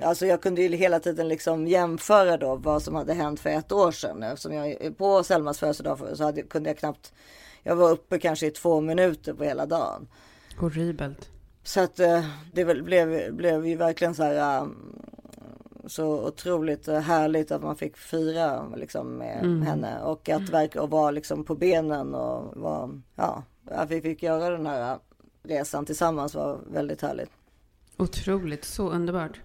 [0.02, 3.72] Alltså jag kunde ju hela tiden liksom jämföra då vad som hade hänt för ett
[3.72, 4.24] år sedan.
[4.24, 7.14] Eftersom jag på Selmas födelsedag så hade, kunde jag knappt,
[7.64, 10.08] jag var uppe kanske i två minuter på hela dagen.
[10.58, 11.30] Horribelt.
[11.70, 15.02] Så att eh, det blev, blev ju verkligen så här um,
[15.86, 20.90] så otroligt eh, härligt att man fick fira liksom med henne och att verka och
[20.90, 24.98] vara liksom på benen och var, ja, att vi fick göra den här
[25.44, 27.30] resan tillsammans var väldigt härligt.
[27.98, 29.42] Otroligt, så underbart.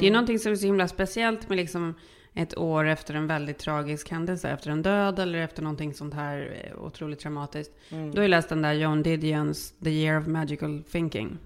[0.00, 1.94] Det är någonting som är så himla speciellt med liksom
[2.34, 6.64] ett år efter en väldigt tragisk händelse, efter en död eller efter någonting sånt här
[6.64, 7.72] eh, otroligt traumatiskt.
[7.88, 11.38] Då har jag läst den där John Didions The Year of Magical Thinking.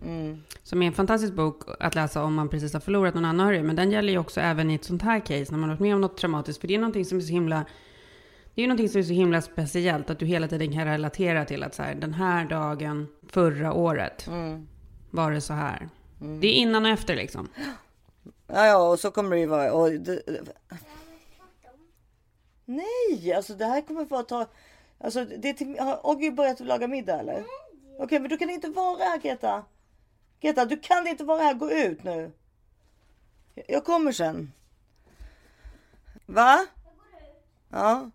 [0.63, 3.65] Som är en fantastisk bok att läsa om man precis har förlorat någon anhörig.
[3.65, 5.81] Men den gäller ju också även i ett sånt här case, när man har varit
[5.81, 6.61] med om något traumatiskt.
[6.61, 7.65] För det är någonting som är så himla
[8.55, 11.45] det är ju någonting som är så himla speciellt att du hela tiden kan relatera
[11.45, 14.29] till att så här, den här dagen förra året
[15.11, 15.89] var det så här.
[16.19, 17.49] Det är innan och efter liksom.
[18.47, 19.73] Ja, ja, och så kommer det ju vara.
[19.73, 20.23] Och det,
[22.65, 24.47] nej, alltså det här kommer få ta.
[24.99, 27.45] Alltså det är till, har Oggy börjat laga middag eller?
[27.99, 29.65] Okej, men du kan inte vara här Greta.
[30.41, 31.55] Greta, du kan inte vara här.
[31.55, 32.33] Gå ut nu.
[33.67, 34.53] Jag kommer sen.
[36.27, 36.67] Va?
[37.71, 38.11] Ja.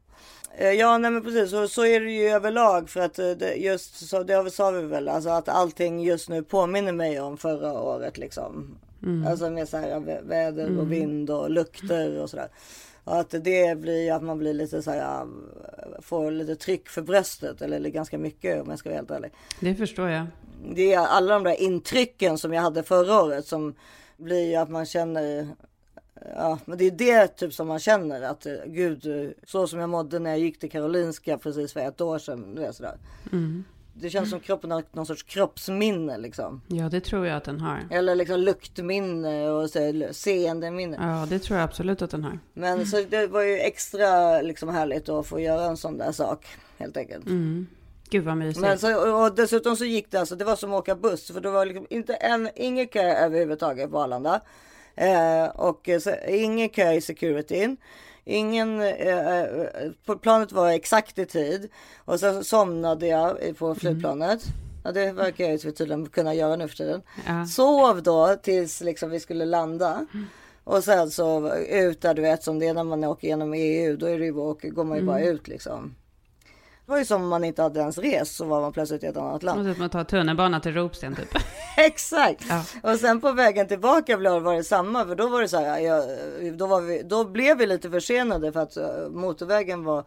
[0.57, 1.51] Eh, Ja, nej men precis.
[1.51, 4.81] Så, så är det ju överlag för att eh, det, just så det sa vi
[4.81, 5.09] väl.
[5.09, 8.79] Alltså att allting just nu påminner mig om förra året liksom.
[9.27, 12.47] Alltså med så här vä- väder och vind och lukter och sådär.
[13.03, 15.27] Och att det blir att man blir lite så här,
[16.01, 19.31] får lite tryck för bröstet eller ganska mycket om jag ska vara helt ärlig.
[19.59, 20.25] Det förstår jag.
[20.75, 23.73] Det är alla de där intrycken som jag hade förra året som
[24.17, 25.47] blir ju att man känner
[26.35, 29.89] Ja, men det är det typ som man känner att eh, gud, så som jag
[29.89, 32.55] mådde när jag gick till Karolinska precis för ett år sedan.
[32.55, 32.97] Det, är sådär.
[34.01, 36.61] Det känns som kroppen har någon sorts kroppsminne liksom.
[36.67, 37.87] Ja, det tror jag att den har.
[37.91, 40.97] Eller liksom luktminne och så, seendeminne.
[41.01, 42.39] Ja, det tror jag absolut att den har.
[42.53, 46.45] Men så det var ju extra liksom härligt att få göra en sån där sak
[46.77, 47.25] helt enkelt.
[48.09, 48.61] Gud vad mysigt.
[48.61, 51.41] Men så, och dessutom så gick det alltså, det var som att åka buss för
[51.41, 54.41] det var liksom inte en, ingen kö överhuvudtaget på Arlanda.
[54.95, 57.77] Eh, och så, ingen kö i securityn.
[58.29, 59.45] Ingen, eh, eh,
[60.21, 61.69] planet var exakt i tid.
[62.05, 64.41] Och sen somnade jag på flygplanet.
[64.83, 67.01] Ja, det verkar jag ju tydligen kunna göra nu för tiden.
[67.27, 67.45] Ja.
[67.45, 70.05] Sov då tills liksom vi skulle landa.
[70.63, 73.97] Och sen så ut där du vet som det är när man åker genom EU.
[73.97, 75.95] Då är det ju, bara- går man ju bara ut liksom.
[76.89, 79.05] Det var ju som om man inte hade ens rest så var man plötsligt i
[79.05, 79.69] ett annat land.
[79.69, 81.29] Och så man tar tunnelbana till Ropsten typ.
[81.77, 82.45] Exakt!
[82.49, 82.63] Ja.
[82.83, 86.03] Och sen på vägen tillbaka var det samma för då var det så här, jag,
[86.53, 90.03] då, var vi, då blev vi lite försenade för att eh, motorvägen var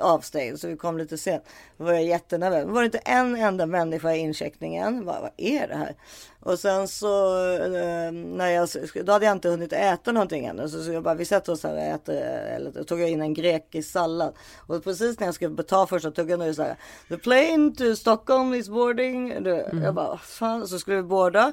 [0.00, 1.44] avstängd så vi kom lite sent.
[1.76, 2.64] Då var jag jättenervös.
[2.66, 5.04] Då var det inte en enda människa i incheckningen.
[5.04, 5.94] Vad, vad är det här?
[6.40, 8.68] Och sen så eh, när jag,
[9.04, 11.62] då hade jag inte hunnit äta någonting ännu så, så jag bara vi sätter oss
[11.62, 14.34] här och äter eller då tog jag in en grekisk sallad
[14.66, 16.76] och precis när jag skulle ta första tuggan då är det så här
[17.08, 19.42] the plane to Stockholm is boarding.
[19.42, 21.52] Du, Jag bara fan så skulle vi båda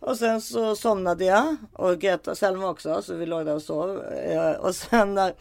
[0.00, 3.62] och sen så somnade jag och Greta och Selma också så vi låg där och
[3.62, 4.04] sov.
[4.12, 5.32] Eh, Och sen när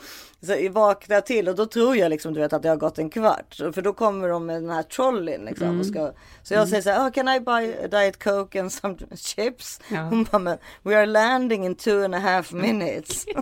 [0.42, 3.00] så vaknade jag till och då tror jag liksom du vet att det har gått
[3.00, 3.56] en kvart.
[3.56, 5.80] För då kommer de med den här trolleyn liksom.
[5.80, 6.12] Och ska,
[6.44, 9.80] så jag säger så här, oh, can I buy diet coke and some chips?
[9.92, 10.02] Ja.
[10.02, 13.26] Hon bara, men we are landing in two and a half minutes.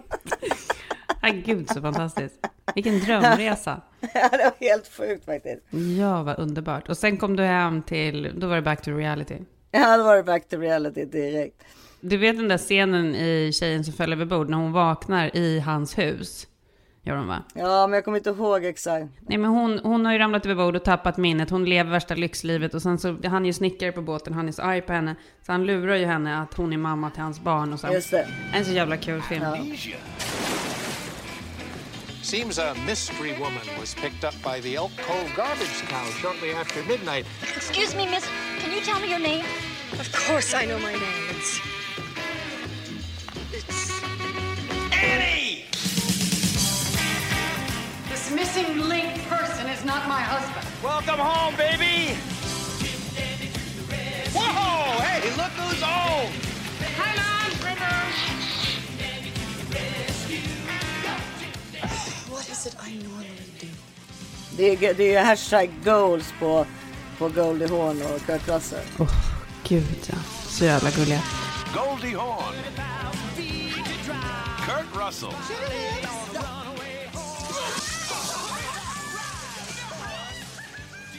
[1.21, 2.35] Ja, gud så fantastiskt.
[2.75, 3.81] Vilken drömresa.
[4.13, 5.61] ja, det var helt sjukt faktiskt.
[5.99, 6.89] Ja, vad underbart.
[6.89, 9.35] Och sen kom du hem till, då var det back to reality.
[9.79, 11.63] Ja, då var det back to reality direkt.
[12.01, 15.59] Du vet den där scenen i Tjejen som föll över bord när hon vaknar i
[15.59, 16.47] hans hus.
[17.03, 17.43] Gör hon va?
[17.53, 19.05] Ja, men jag kommer inte ihåg exakt.
[19.21, 21.49] Nej men hon, hon har ju ramlat över bord och tappat minnet.
[21.49, 24.51] Hon lever värsta lyxlivet och sen så, han är ju snickare på båten, han är
[24.51, 25.15] så arg på henne.
[25.45, 27.87] Så han lurar ju henne att hon är mamma till hans barn och så.
[27.93, 28.27] Just det.
[28.53, 29.45] En så jävla kul film.
[32.25, 36.81] Seems a mystery woman was picked up by the Elk Cove garbage cow shortly after
[36.85, 37.23] midnight.
[37.55, 38.27] Excuse me, miss.
[38.57, 39.45] Can you tell me your name?
[39.99, 41.03] Of course I know my name.
[41.29, 41.59] It's.
[43.53, 44.03] It's.
[44.91, 45.65] Annie!
[48.09, 50.65] This missing link person is not my husband.
[50.83, 52.15] Welcome home, baby!
[54.33, 54.99] Whoa!
[55.03, 56.44] Hey, look who's home!
[62.65, 63.27] What is it I normally
[63.61, 63.67] do?
[64.57, 66.65] Det är, det är hashtag goals på,
[67.17, 68.85] på Goldie Hawn och Kurt Russell.
[68.99, 69.11] Åh,
[69.63, 70.15] gud ja.
[70.47, 71.21] Så jävla gulliga.
[71.73, 72.53] Goldie Hawn.
[74.65, 75.29] Kurt Russell.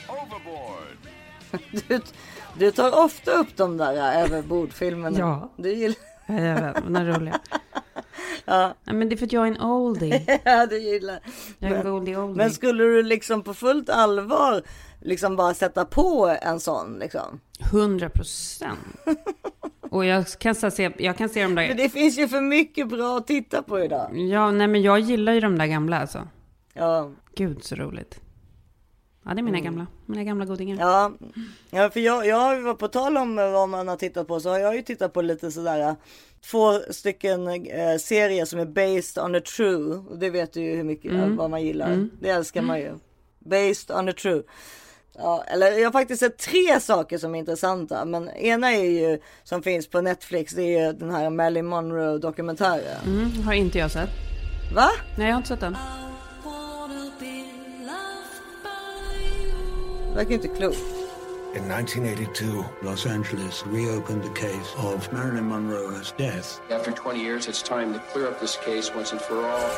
[0.08, 0.96] Overboard.
[1.88, 2.00] Du,
[2.58, 5.18] du tar ofta upp de där äh, överbordfilmerna.
[5.18, 5.50] Ja.
[5.56, 6.15] Du gillar...
[6.26, 7.40] Ja, jag vet, men de är roliga.
[8.44, 8.74] ja.
[8.84, 10.40] men det är för att jag är en oldie.
[10.44, 11.18] ja, du gillar.
[11.58, 12.36] Jag är en goldie oldie.
[12.36, 14.62] Men skulle du liksom på fullt allvar
[15.00, 17.40] liksom bara sätta på en sån liksom?
[17.72, 18.78] 100 procent.
[19.90, 21.68] Och jag kan, se, jag kan se de där...
[21.68, 24.18] För det finns ju för mycket bra att titta på idag.
[24.18, 26.28] Ja, nej men jag gillar ju de där gamla alltså.
[26.72, 28.20] Ja, Gud så roligt.
[29.26, 29.86] Ja, det är mina gamla.
[30.06, 30.76] Mina gamla godingar.
[30.80, 31.12] ja,
[31.70, 34.76] ja för jag, jag på tal om vad man har tittat på så har jag
[34.76, 35.96] ju tittat på lite sådär
[36.50, 40.02] två stycken eh, serier som är based on a true.
[40.10, 42.08] Och det vet du ju hur mycket vad man gillar.
[42.20, 42.94] Det älskar man ju.
[43.38, 44.42] Based on a true.
[45.18, 48.04] Ja, eller jag har faktiskt sett tre saker som är intressanta.
[48.04, 50.52] Men ena är ju som finns på Netflix.
[50.52, 53.04] Det är ju den här Marilyn Monroe dokumentären.
[53.06, 54.10] Mm, har inte jag sett.
[54.74, 54.88] Va?
[55.18, 55.76] Nej, jag har inte sett den.
[60.16, 60.78] Verkar inte klokt.
[61.54, 66.60] In 1982, Los Angeles reopened the case of Marilyn Monroe's death.
[66.70, 69.70] After 20 years, it's time to clear up this case once and for all.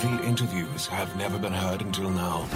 [0.00, 2.48] The interviews have never been heard until now.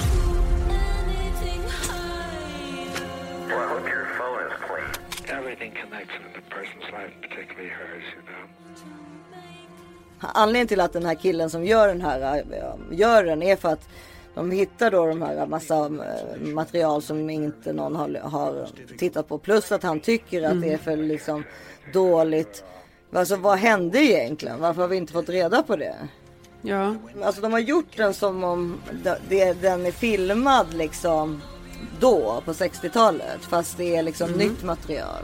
[3.46, 5.38] Well, I hope your phone is clean.
[5.38, 9.13] Everything connects in a person's life, particularly hers, you know.
[10.34, 13.68] Anledningen till att den här killen som gör den här äh, gör den är för
[13.68, 13.88] att
[14.34, 18.66] de hittar då de här massa äh, material som inte någon har, har
[18.98, 19.38] tittat på.
[19.38, 21.44] Plus att han tycker att det är för liksom
[21.92, 22.64] dåligt.
[23.12, 24.60] Alltså vad hände egentligen?
[24.60, 25.94] Varför har vi inte fått reda på det?
[26.62, 26.94] Ja.
[27.22, 28.80] Alltså de har gjort den som om
[29.28, 31.42] det- den är filmad liksom
[32.00, 33.40] då på 60-talet.
[33.40, 35.22] Fast det är liksom nytt material.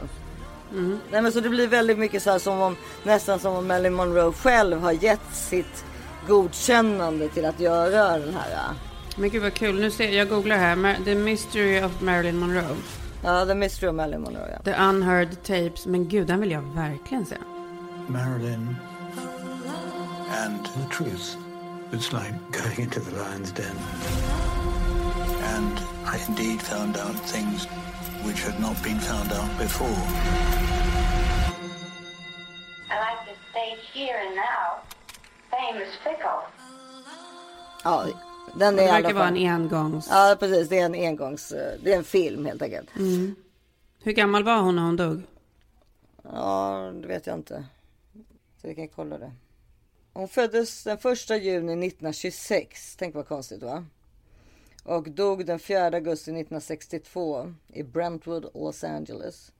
[1.11, 3.93] Nej men så det blir väldigt mycket så här som om nästan som om Marilyn
[3.93, 5.85] Monroe själv har gett sitt
[6.27, 8.75] godkännande till att göra den här.
[9.15, 9.79] Men gud vad kul.
[9.79, 11.03] Nu ser jag googlar här.
[11.05, 12.75] The Mystery of Marilyn Monroe.
[13.23, 14.49] Ja, The Mystery of Marilyn Monroe.
[14.51, 14.63] Ja.
[14.63, 15.85] The Unheard Tapes.
[15.85, 17.35] Men gud, den vill jag verkligen se.
[18.07, 18.75] Marilyn
[20.45, 21.37] and the truth.
[21.91, 23.75] It's like going into the lion's den.
[25.43, 27.67] And I indeed found out things
[28.25, 30.01] which had not been found out before.
[32.89, 34.81] I like the stage here and now.
[35.51, 36.41] Fame is fickle.
[37.83, 38.05] ja,
[38.55, 40.07] den är Det verkar vara en engångs...
[40.09, 41.49] Ja precis, det är en engångs,
[41.83, 42.89] det är en film helt enkelt.
[44.03, 45.21] Hur gammal var hon när hon dog?
[46.23, 47.65] Ja, det vet jag inte.
[48.61, 49.31] Så vi kan kolla det.
[50.13, 52.95] Hon föddes den första juni 1926.
[52.95, 53.85] Tänk vad konstigt va?
[54.83, 59.51] Och dog den 4 augusti 1962 i Brentwood, Los Angeles.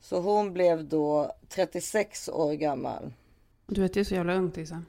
[0.00, 3.12] Så hon blev då 36 år gammal.
[3.66, 4.82] Du vet, det är så jävla ungt Isa.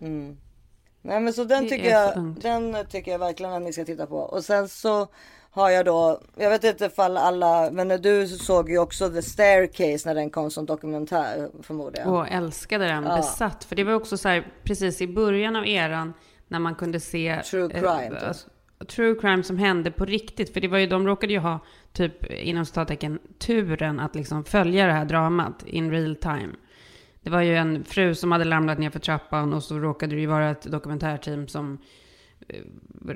[1.01, 4.05] Nej men så den Det tycker, jag, den tycker jag verkligen att ni ska titta
[4.05, 4.17] på.
[4.17, 5.07] Och sen så
[5.51, 10.09] har jag då, jag vet inte ifall alla, men du såg ju också The Staircase
[10.09, 12.13] när den kom som dokumentär förmodar jag.
[12.13, 13.63] Och älskade den, besatt.
[13.63, 16.13] För det var också så här, precis i början av eran,
[16.47, 17.41] när man kunde se...
[17.43, 18.23] True crime, typ.
[18.23, 18.49] alltså,
[18.88, 20.53] true crime som hände på riktigt.
[20.53, 21.59] För det var ju, de råkade ju ha,
[21.93, 26.49] typ inom citattecken, turen att liksom följa det här dramat in real time.
[27.21, 30.21] Det var ju en fru som hade ramlat ner för trappan och så råkade det
[30.21, 31.77] ju vara ett dokumentärteam som
[32.47, 32.61] eh,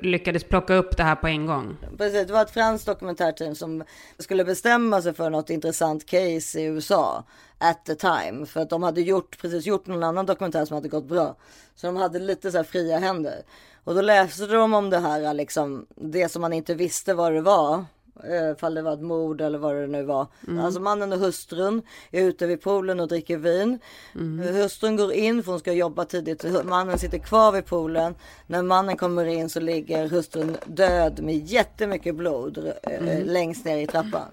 [0.02, 1.76] lyckades plocka upp det här på en gång.
[1.98, 3.84] Precis, det var ett franskt dokumentärteam som
[4.18, 7.24] skulle bestämma sig för något intressant case i USA
[7.58, 8.46] at the time.
[8.46, 11.36] För att de hade gjort, precis gjort någon annan dokumentär som hade gått bra.
[11.74, 13.42] Så de hade lite så här fria händer.
[13.84, 17.40] Och då läste de om det här, liksom, det som man inte visste vad det
[17.40, 17.84] var.
[18.24, 20.26] eh, Fall det var ett mord eller vad det nu var.
[20.48, 20.64] Mm.
[20.64, 23.78] Alltså mannen och hustrun är ute vid poolen och dricker vin.
[24.14, 24.54] Mm.
[24.54, 26.44] Hustrun går in för hon ska jobba tidigt.
[26.64, 28.14] Mannen sitter kvar vid poolen.
[28.46, 33.22] När mannen kommer in så ligger hustrun död med jättemycket blod eh, Mm.
[33.26, 34.28] längst ner i trappan.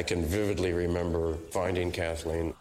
[0.00, 2.52] I can vividly remember finding Kathleen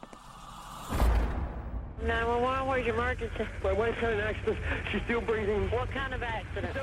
[2.02, 3.46] 911, where's your emergency?
[3.64, 4.58] My wife had an accident.
[4.92, 5.70] She's still breathing.
[5.70, 6.74] What kind of accident?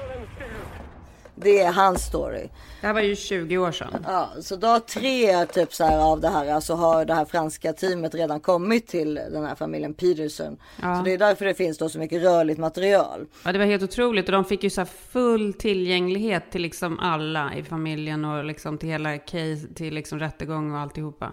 [1.35, 2.49] Det är hans story.
[2.81, 4.05] Det här var ju 20 år sedan.
[4.07, 7.73] Ja, så dag tre typ så här av det här så har det här franska
[7.73, 10.57] teamet redan kommit till den här familjen Peterson.
[10.83, 10.97] Ja.
[10.97, 13.27] Så det är därför det finns då så mycket rörligt material.
[13.45, 16.99] Ja, det var helt otroligt och de fick ju så här full tillgänglighet till liksom
[16.99, 21.33] alla i familjen och liksom till hela case, till liksom rättegång och alltihopa.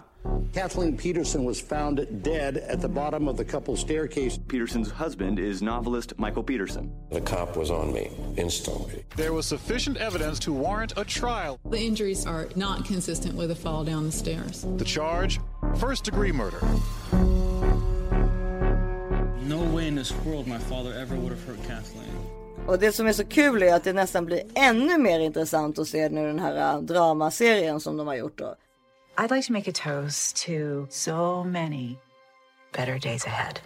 [0.52, 4.38] Kathleen Peterson was found dead at the bottom of the couple's staircase.
[4.48, 6.92] Peterson's husband is novelist Michael Peterson.
[7.10, 9.04] The cop was on me instantly.
[9.16, 11.58] There was sufficient evidence to warrant a trial.
[11.70, 14.64] The injuries are not consistent with a fall down the stairs.
[14.76, 15.40] The charge
[15.78, 16.60] first degree murder.
[19.42, 22.06] No way in this world my father ever would have hurt Kathleen.
[22.66, 25.88] Och det som är så kul är att det nästan blir ännu mer intressant att
[25.88, 28.54] se nu den här äh, dramaserien som de har gjort då.
[29.18, 31.98] I'd like to make a toast to so many
[32.72, 33.60] better days ahead.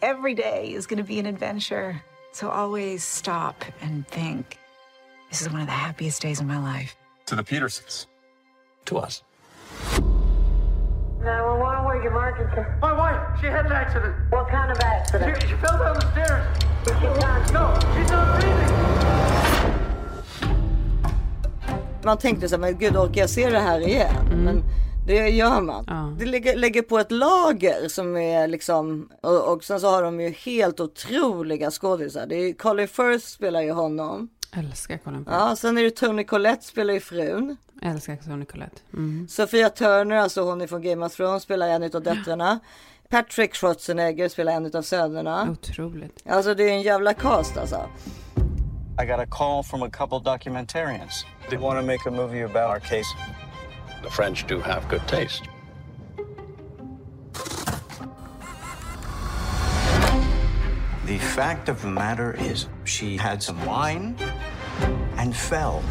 [0.00, 2.00] Every day is going to be an adventure.
[2.30, 4.58] So always stop and think
[5.28, 6.94] this is one of the happiest days of my life.
[7.26, 8.06] To the Petersons.
[8.86, 9.24] To us.
[11.20, 12.70] 911, where's your emergency?
[12.80, 14.14] My wife, she had an accident.
[14.30, 15.42] What kind of accident?
[15.42, 16.58] She, she fell down the stairs.
[16.86, 17.52] Is she conscious?
[17.52, 18.68] No, she's not breathing.
[22.04, 24.16] Man tänkte så här, men gud orkar jag se det här igen?
[24.26, 24.44] Mm.
[24.44, 24.64] Men
[25.06, 26.16] det gör man.
[26.18, 30.20] Det lägger, lägger på ett lager som är liksom, och, och sen så har de
[30.20, 32.26] ju helt otroliga skådisar.
[32.26, 34.28] Det är Colin Firth spelar ju honom.
[34.56, 35.36] Älskar Colin Firth.
[35.36, 37.56] Ja, sen är det Tony Collette spelar ju frun.
[37.82, 38.76] Älskar Tony Collette.
[38.92, 39.28] Mm.
[39.28, 42.60] Sofia Turner, alltså hon är från Game of Thrones, spelar en utav döttrarna.
[43.08, 45.48] Patrick Schwarzenegger spelar en utav sönerna.
[45.50, 46.22] Otroligt.
[46.26, 47.88] Alltså det är en jävla cast alltså.
[49.02, 51.26] I got a call from a couple documentarians.
[51.50, 53.16] They want to make a movie about our case.
[54.02, 55.42] The French do have good taste.
[61.06, 64.16] The fact of the matter is, she had some wine
[65.16, 65.82] and fell.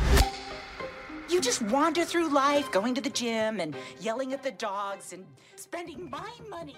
[1.30, 5.26] You just wander through life, going to the gym and yelling at the dogs and
[5.56, 6.78] spending my money.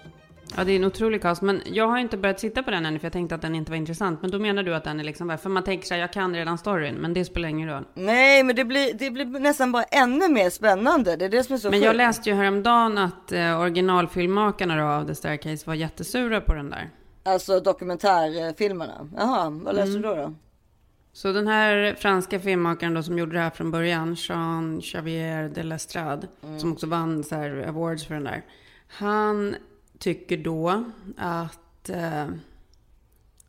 [0.56, 1.42] Ja, det är en otrolig cast.
[1.42, 3.70] Men jag har inte börjat titta på den än för jag tänkte att den inte
[3.70, 4.22] var intressant.
[4.22, 6.34] Men då menar du att den är liksom, för man tänker så här, jag kan
[6.34, 7.84] redan storyn, men det spelar ingen roll.
[7.94, 11.16] Nej, men det blir, det blir nästan bara ännu mer spännande.
[11.16, 14.82] Det är det som är så Men jag läste ju häromdagen att eh, originalfilmmakarna då
[14.84, 16.90] av The Staircase var jättesura på den där.
[17.22, 19.08] Alltså dokumentärfilmerna.
[19.16, 20.02] Jaha, vad läste Mm.
[20.02, 20.34] du då då?
[21.12, 25.62] Så den här franska filmmakaren då som gjorde det här från början, Jean Xavier de
[25.62, 26.58] Lestrade, Mm.
[26.58, 28.42] som också vann så här awards för den där.
[28.88, 29.54] Han
[29.98, 30.84] tycker då
[31.16, 32.26] att, eh,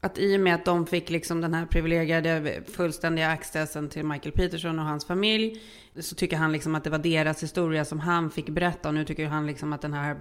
[0.02, 4.32] att i och med att de fick liksom den här privilegierade fullständiga accessen till Michael
[4.32, 5.62] Peterson och hans familj,
[6.00, 8.88] så tycker han liksom att det var deras historia som han fick berätta.
[8.88, 10.16] Och nu tycker han liksom att den här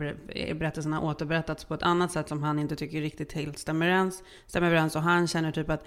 [0.55, 4.23] berättelsen har återberättats på ett annat sätt som han inte tycker riktigt helt stämmer överens.
[4.47, 5.87] Stämmer överens och han känner typ att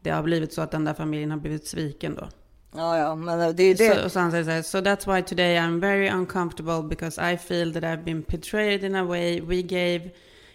[0.00, 2.28] det har blivit så att den där familjen har blivit sviken då.
[2.76, 3.94] Ja, ja, men eh, det är det.
[3.94, 7.32] Så, och så han säger så här, so that's why today I'm very uncomfortable because
[7.32, 10.10] I feel that I've been betrayed in a way we gave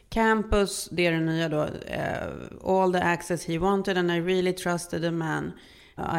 [0.10, 4.54] Campus, det är det nya då, uh, all the access he wanted and I really
[4.54, 5.52] trusted a man.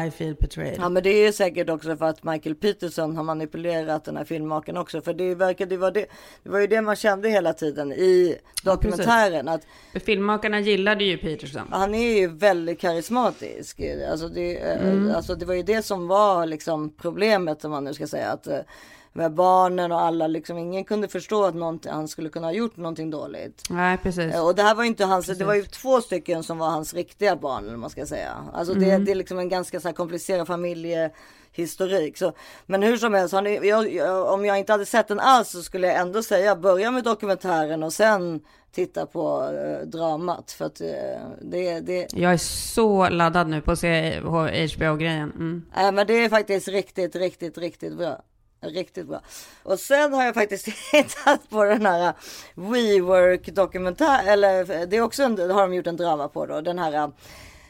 [0.07, 0.75] I feel betrayed.
[0.79, 4.77] Ja men det är säkert också för att Michael Peterson har manipulerat den här filmmakaren
[4.77, 5.01] också.
[5.01, 6.05] För det verkade vara det.
[6.43, 9.47] Det var ju det man kände hela tiden i dokumentären.
[9.47, 11.67] att För filmmakarna gillade ju Peterson.
[11.71, 13.81] han är ju väldigt karismatisk.
[14.11, 15.15] Alltså det, eh, Mm.
[15.15, 18.27] alltså det var ju det som var liksom problemet om man nu ska säga.
[18.31, 18.59] Att eh,
[19.13, 23.09] med barnen och alla liksom ingen kunde förstå att han skulle kunna ha gjort någonting
[23.09, 23.63] dåligt.
[23.69, 24.33] Nej, precis.
[24.35, 25.47] Eh, Och det här var ju inte hans, det Precis.
[25.47, 28.31] var ju två stycken som var hans riktiga barn eller man ska säga.
[28.53, 29.05] Alltså det, Mm.
[29.05, 32.17] det är liksom en ganska så här komplicerad familjehistorik.
[32.17, 32.33] Så,
[32.65, 35.63] men hur som helst, ni, jag, jag, om jag inte hade sett den alls så
[35.63, 40.51] skulle jag ändå säga börja med dokumentären och sen titta på eh, dramat.
[40.51, 40.87] För att eh,
[41.41, 44.19] det, det, Jag är så laddad nu på att se
[44.75, 45.31] HBO-grejen.
[45.31, 45.65] Mm.
[45.75, 48.21] Nej men det är faktiskt riktigt, riktigt, riktigt bra.
[48.61, 49.21] Riktigt bra.
[49.63, 52.13] Och sen har jag faktiskt tittat på den här
[52.55, 56.61] WeWork dokumentär, eller det är också en, har de gjort en drama på då.
[56.61, 57.11] Den här,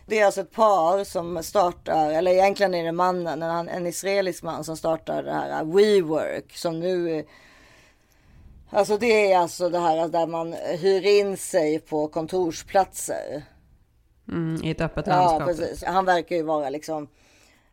[0.05, 4.43] det är alltså ett par som startar, eller egentligen är det mannen, en, en israelisk
[4.43, 7.25] man som startar det här WeWork som nu
[8.73, 13.43] Alltså det är alltså det här där man hyr in sig på kontorsplatser.
[14.27, 15.47] Mm, I ett öppet Ja, landskap.
[15.47, 15.83] precis.
[15.83, 17.07] Han verkar ju vara liksom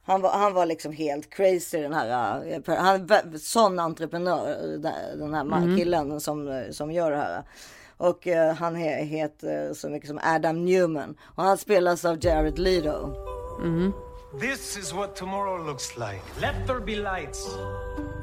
[0.09, 2.61] Han var, han var liksom helt crazy den här.
[2.61, 5.77] per- Han är sån entreprenör, den- här Mm.
[5.77, 7.43] killen som, som gör det här.
[7.97, 11.17] Och eh, han he, heter så mycket som Adam Newman.
[11.35, 13.15] Och han spelas av Jared Leto.
[14.41, 16.21] This is what tomorrow looks like.
[16.41, 17.49] Let there be lights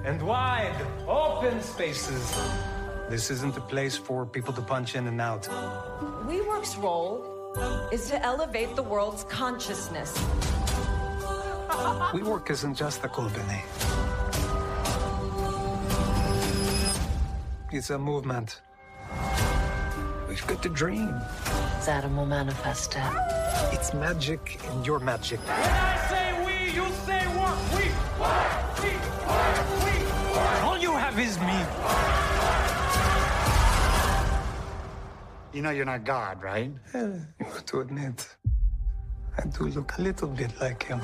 [0.07, 0.75] and wide,
[1.07, 2.37] open spaces.
[3.09, 5.49] This isn't a place for people to punch in and out.
[6.27, 7.21] WeWork's role
[7.91, 10.13] is to elevate the world's consciousness.
[11.69, 13.61] WeWork isn't just a company.
[17.71, 18.61] It's a movement.
[20.27, 21.13] We've got a dream.
[21.87, 23.03] Adam will manifest it.
[23.73, 25.39] It's magic and your magic.
[25.39, 27.59] When I say we, you say work.
[27.75, 27.85] We
[28.19, 28.81] work.
[28.81, 28.89] We
[29.29, 29.57] work.
[29.85, 29.95] We
[30.33, 30.63] work.
[30.63, 31.59] All you have is me.
[35.53, 36.71] You know you're not God, right?
[36.93, 36.99] Eh,
[37.39, 38.35] you have to admit,
[39.37, 40.99] I do look a little bit like him.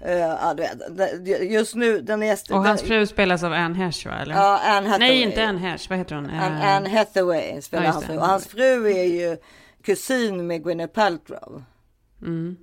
[0.00, 2.38] Eh, ja, du vet, just nu, den är...
[2.52, 4.14] Och hans fru spelas av Anne Hesh, va?
[4.14, 4.34] Eller?
[4.34, 4.98] Ja, Anne Hathaway.
[4.98, 5.88] Nej, inte Anne Hesh.
[5.90, 6.26] Vad heter hon?
[6.30, 8.16] Anne, Eh, Anne Hathaway spelar Ja, hans fru.
[8.16, 9.36] Och hans fru är ju
[9.82, 11.62] kusin med Gwyneth Paltrow.
[12.22, 12.56] Mm.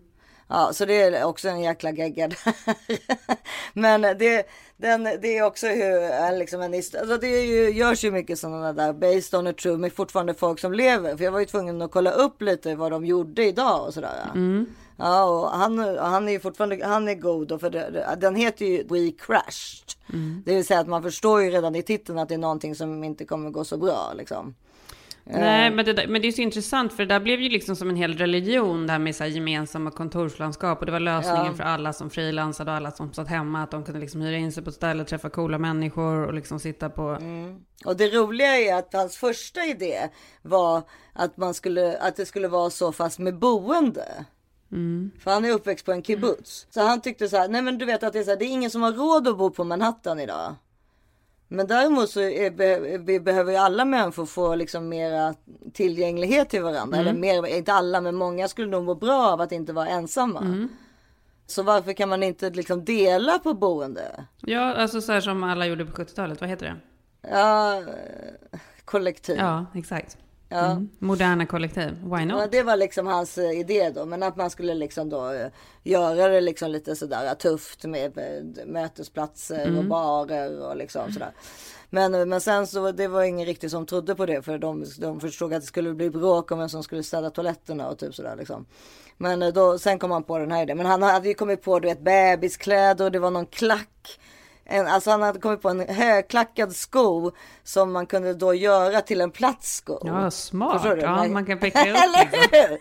[0.47, 2.37] Ja, så det är också en jäkla gegga där.
[3.79, 8.11] Men det, den, det är också hur, liksom en alltså det är ju, görs ju
[8.11, 11.17] mycket sådana där based on a true, men fortfarande folk som lever.
[11.17, 14.29] För jag var ju tvungen att kolla upp lite vad de gjorde idag och sådär.
[14.33, 14.65] Mm.
[14.97, 18.65] Ja, och han, han är ju fortfarande, han är god då, för det- den heter
[18.65, 19.93] ju We Crashed.
[20.13, 20.43] Mm.
[20.45, 23.03] Det vill säga att man förstår ju redan i titeln att det är någonting som
[23.03, 24.55] inte kommer gå så bra liksom.
[25.25, 27.75] Nej, Eh, men det, men det är så intressant för det där blev ju liksom
[27.75, 31.53] som en hel religion där med så här gemensamma kontorslandskap och det var lösningen Ja.
[31.53, 34.51] för alla som frilansade och alla som satt hemma att de kunde liksom hyra in
[34.51, 37.09] sig på ett ställe, träffa coola människor och liksom sitta på...
[37.09, 37.59] Mm.
[37.85, 40.09] Och det roliga är att hans första idé
[40.41, 44.25] var att man skulle, att det skulle vara så fast med boende.
[44.71, 45.11] Mm.
[45.19, 46.67] För han är uppväxt på en kibbutz.
[46.69, 48.45] Så han tyckte så här, nej men du vet att det är så här, det
[48.45, 50.55] är ingen som har råd att bo på Manhattan idag.
[51.53, 55.33] Men däremot så är, vi behöver ju alla människor få liksom mera
[55.73, 56.97] tillgänglighet till varandra.
[56.97, 56.99] Mm.
[56.99, 60.39] Eller mer, inte alla, men många skulle nog må bra av att inte vara ensamma.
[60.39, 60.69] Mm.
[61.45, 64.25] Så varför kan man inte liksom dela på boende?
[64.39, 66.75] Ja, alltså så här som alla gjorde på 70-talet, vad heter det?
[67.29, 69.37] Ja, eh, kollektiv.
[69.37, 70.17] Ja, exakt.
[70.53, 70.65] Ja.
[70.71, 70.89] Mm.
[70.99, 72.51] Moderna kollektiv, why Ja, not?
[72.51, 74.05] det var liksom hans eh, idé då.
[74.05, 75.47] Men att man skulle liksom då eh,
[75.83, 78.19] göra det liksom lite sådär eh, tufft med
[78.65, 79.89] mötesplatser och Mm.
[79.89, 81.31] barer och liksom sådär.
[81.89, 85.19] Men, men sen så det var ingen riktigt som trodde på det för de, de
[85.19, 88.35] förstod att det skulle bli bråk om vem som skulle städa toaletterna och typ sådär
[88.35, 88.65] liksom.
[89.17, 90.77] Men då, sen kom han på den här idén.
[90.77, 94.19] Men han hade ju kommit på du vet bebiskläder och det var någon klack.
[94.73, 97.31] En, alltså han hade kommit på en högklackad sko
[97.63, 99.99] som man kunde då göra till en plattsko.
[100.03, 100.81] Ja, smart.
[100.81, 101.01] Förstår du?
[101.01, 102.39] Ja, man kan picka upp Eller liksom.
[102.51, 102.79] hur?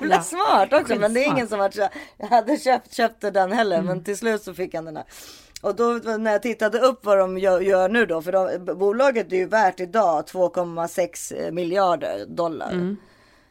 [0.00, 0.94] Jävla Ja, smart också.
[0.94, 1.60] Men det är ingen som
[2.30, 3.76] hade köpt, köpte den heller.
[3.76, 3.86] Mm.
[3.86, 5.04] Men till slut så fick han den här.
[5.62, 5.84] Och då
[6.18, 8.22] när jag tittade upp vad de gör, gör nu då.
[8.22, 12.72] För de, bolaget är ju värt idag 2,6 miljarder dollar.
[12.72, 12.96] Mm.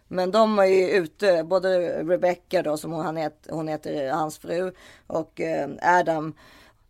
[0.07, 1.69] Men de är ju ute, både
[2.03, 4.73] Rebecca då som hon, heter, hon heter hans fru
[5.07, 6.33] och eh, Adam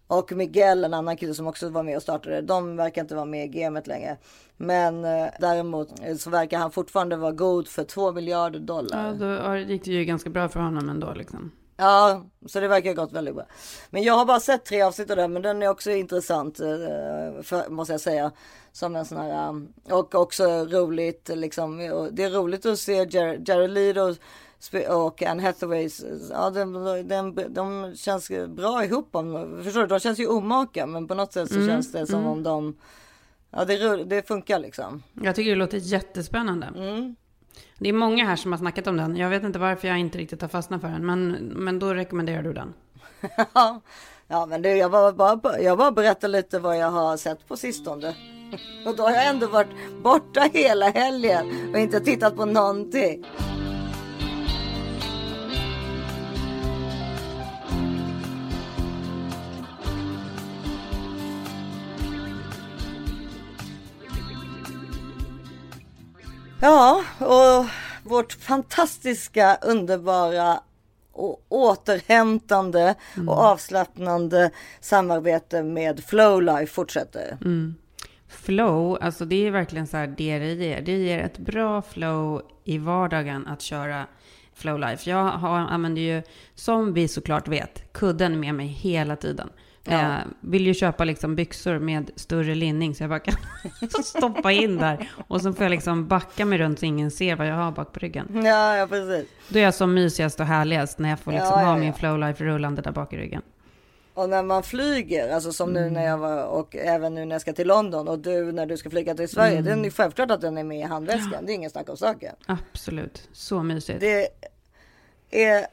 [0.10, 2.42] och Miguel, en annan kille som också var med och startade.
[2.42, 4.18] De verkar inte vara med i gamet längre.
[4.58, 9.18] Men eh, däremot eh, så verkar han fortfarande vara god för 2 miljarder dollar.
[9.20, 11.52] Ja, då gick det ju ganska bra för honom ändå liksom.
[11.78, 13.46] Ja, så det verkar ha gått väldigt bra.
[13.90, 16.68] Men jag har bara sett tre avsnitt av den, men den är också intressant, eh,
[17.44, 18.32] för, måste jag säga.
[18.72, 21.78] Som en sån här, um, och också roligt liksom.
[22.12, 24.16] Det är roligt att se Jar- Jared Leto
[24.90, 26.74] och Anne Hathaways, ja de,
[27.08, 29.16] de, de känns bra ihop.
[29.16, 29.88] Om, förstår du?
[29.88, 32.32] De känns ju omaka, men på något sätt så Mm, känns det som mm.
[32.32, 32.78] om de,
[33.52, 35.04] ja det, det funkar liksom.
[35.14, 36.74] Jag tycker det låter jättespännande.
[36.76, 37.16] Mm.
[37.78, 39.18] Det är många här som har snackat om den.
[39.18, 41.06] Jag vet inte varför jag inte riktigt har fastnat för den.
[41.06, 42.74] Men, men då rekommenderar du den.
[43.54, 43.82] Ja,
[44.28, 47.58] ja men du, jag bara, bara, jag bara berättar lite vad jag har sett på
[47.58, 48.16] sistone.
[48.86, 49.70] Och då har jag ändå varit
[50.04, 53.26] borta hela helgen och inte tittat på någonting.
[66.62, 67.66] Ja, och
[68.10, 70.60] vårt fantastiska, underbara
[71.12, 72.96] och återhämtande
[73.28, 77.38] och avslappnande samarbete med Flowlife fortsätter.
[77.42, 77.76] Mm.
[78.28, 80.82] Flow, alltså det är verkligen så här det det ger.
[80.82, 84.08] Det ger ett bra flow i vardagen att köra
[84.54, 85.10] Flowlife.
[85.10, 86.22] Jag har, använder ju,
[86.56, 89.50] som vi såklart vet, kudden med mig hela tiden.
[89.84, 90.00] Ja.
[90.00, 93.36] Eh, vill ju köpa liksom byxor med större linning så jag bara kan
[94.04, 95.10] stoppa in där.
[95.28, 97.94] Och så får jag liksom backa mig runt så ingen ser vad jag har bak
[97.94, 98.42] på ryggen.
[98.46, 99.30] Ja, ja precis.
[99.50, 101.80] Då är jag som mysigast och härligast när jag får liksom Ja, ja, ha ja.
[101.80, 103.42] min Flowlife rullande där bak i ryggen.
[104.14, 107.42] Och när man flyger, alltså som nu när jag var och även nu när jag
[107.42, 109.58] ska till London och du när du ska flyga till Sverige.
[109.58, 109.82] Mm.
[109.82, 111.46] Det är självklart att den är med i handväskan.
[111.46, 112.36] Det är ingen snack om saken.
[112.46, 114.00] Absolut, så mysigt.
[114.00, 114.28] Det
[115.30, 115.66] är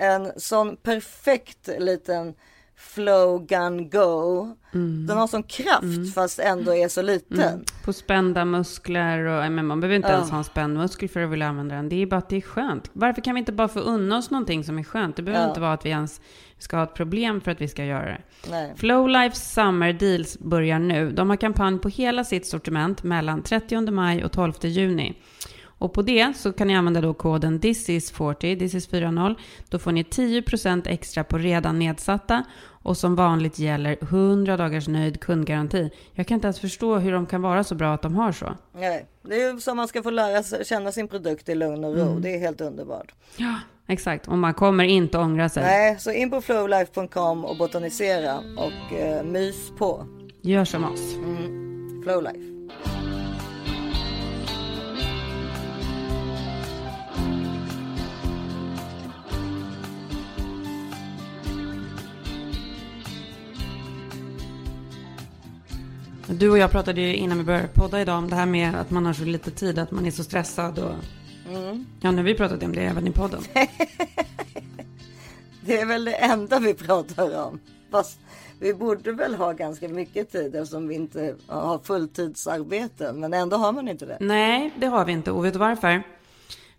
[0.00, 2.34] en sån perfekt liten
[2.82, 4.48] flow gun go.
[4.74, 5.06] Mm.
[5.06, 7.40] Den har sån kraft fast ändå är så liten.
[7.40, 7.64] Mm.
[7.84, 10.14] På spända muskler och men man behöver inte Ja.
[10.14, 11.88] ens ha en spänd muskel för att vilja använda den.
[11.88, 12.90] Det är bara att det är skönt.
[12.92, 15.16] Varför kan vi inte bara få unna oss någonting som är skönt?
[15.16, 15.48] Det behöver Ja.
[15.48, 16.20] inte vara att vi ens
[16.58, 18.20] ska ha ett problem för att vi ska göra det.
[18.50, 18.72] Nej.
[18.76, 21.10] Flowlife Summer Deals börjar nu.
[21.10, 25.14] De har kampanj på hela sitt sortiment mellan 30 maj och 12 juni.
[25.82, 29.36] Och på det så kan ni använda då koden thisis40, thisis40.
[29.68, 35.20] Då får ni 10% extra på redan nedsatta och som vanligt gäller 100 dagars nöjd
[35.20, 35.90] kundgaranti.
[36.12, 38.56] Jag kan inte ens förstå hur de kan vara så bra att de har så.
[38.72, 41.96] Nej, det är som man ska få lära sig känna sin produkt i lugn och
[41.96, 42.02] ro.
[42.02, 42.22] Mm.
[42.22, 43.14] Det är helt underbart.
[43.36, 43.54] Ja,
[43.86, 44.28] exakt.
[44.28, 45.62] Och man kommer inte ångra sig.
[45.62, 50.06] Nej, så in på flowlife.com och botanisera och eh, mys på.
[50.42, 51.14] Gör som oss.
[51.14, 52.02] Mm.
[52.02, 52.61] Flowlife.
[66.26, 68.90] Du och jag pratade ju innan vi började podda idag om det här med att
[68.90, 70.94] man har så lite tid, att man är så stressad och...
[71.48, 71.86] Mm.
[72.00, 73.42] Ja, nu har vi pratat om det även i podden.
[75.64, 77.60] Det är väl det enda vi pratar om.
[77.90, 78.20] Fast
[78.60, 83.20] vi borde väl ha ganska mycket tid eftersom vi inte har fulltidsarbeten.
[83.20, 84.16] Men ändå har man inte det.
[84.20, 85.30] Nej, det har vi inte.
[85.30, 86.02] Och vet du varför?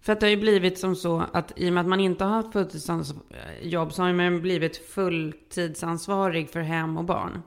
[0.02, 2.24] För att det har ju blivit som så att i och med att man inte
[2.24, 7.42] har fulltidsjobb så har man blivit fulltidsansvarig för hem och barn.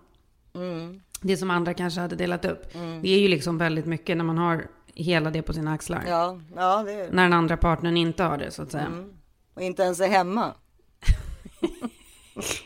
[0.54, 1.00] Mm.
[1.20, 2.74] Det som andra kanske hade delat upp.
[2.74, 3.02] Mm.
[3.02, 6.04] Det är ju liksom väldigt mycket när man har hela det på sina axlar.
[6.08, 8.86] Ja, ja det är När den andra partnern inte har det så att säga.
[8.86, 9.12] Mm.
[9.54, 10.54] Och inte ens är hemma.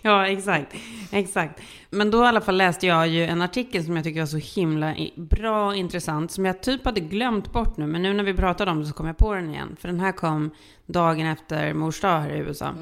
[0.02, 0.74] Ja, exakt.
[1.12, 1.60] Exakt.
[1.90, 4.60] Men då i alla fall läste jag ju en artikel som jag tycker var så
[4.60, 6.30] himla bra och intressant.
[6.30, 7.86] Som jag typ hade glömt bort nu.
[7.86, 9.76] Men nu när vi pratade om det så kom jag på den igen.
[9.80, 10.50] För den här kom
[10.86, 12.74] dagen efter mors dag här i USA.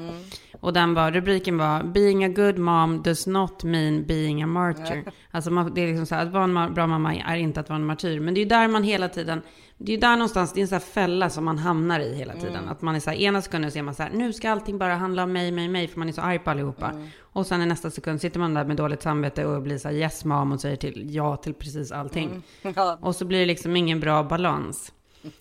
[0.61, 5.03] Och den var, rubriken var Being a good mom does not mean being a martyr.
[5.31, 7.69] Alltså man, det är liksom så här, att vara en bra mamma är inte att
[7.69, 8.19] vara en martyr.
[8.19, 9.41] Men det är ju där man hela tiden,
[9.77, 12.15] det är ju där någonstans, det är en sån här fälla som man hamnar i
[12.15, 12.55] hela tiden.
[12.55, 12.69] Mm.
[12.69, 14.77] Att man är så här, ena sekunden så är man så här, nu ska allting
[14.77, 16.91] bara handla om mig, mig, mig, för man är så arg på allihopa.
[17.33, 19.95] Och sen i nästa sekund sitter man där med dåligt samvete och blir så här
[19.95, 22.43] yes mom och säger till ja till precis allting.
[22.63, 22.73] Mm.
[22.75, 22.97] Ja.
[23.01, 24.91] Och så blir det liksom ingen bra balans.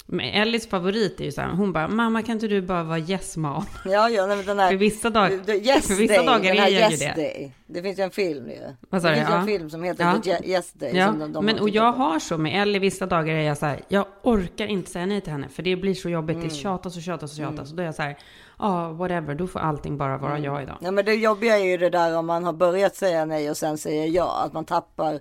[0.07, 2.99] Men Ellis favorit är ju så här, hon bara, mamma kan inte du bara vara
[2.99, 3.64] yes mom?
[3.84, 4.70] Ja, ja, nej, men den här...
[4.70, 7.12] För vissa dag- The yes för vissa day, dagar är jag ju yes det.
[7.16, 7.53] Day.
[7.66, 8.57] Det finns ju en film ju.
[8.91, 9.20] Vad sa det du?
[9.20, 9.39] finns Ja.
[9.41, 10.39] en film som heter Ja.
[10.45, 10.97] Yes Day.
[10.97, 12.03] Ja, de, de men och jag på.
[12.03, 15.20] har så med Ellie, vissa dagar är jag så här, jag orkar inte säga nej
[15.20, 16.49] till henne, för det blir så jobbigt, Mm.
[16.49, 17.70] det tjatas och tjatas och tjatas.
[17.70, 18.16] Och då är jag så här,
[18.59, 20.76] ja, whatever, då får allting bara vara jag idag.
[20.80, 23.56] Ja, men det jobbiga är ju det där om man har börjat säga nej och
[23.56, 24.42] sen säger ja.
[24.44, 25.20] Att man tappar,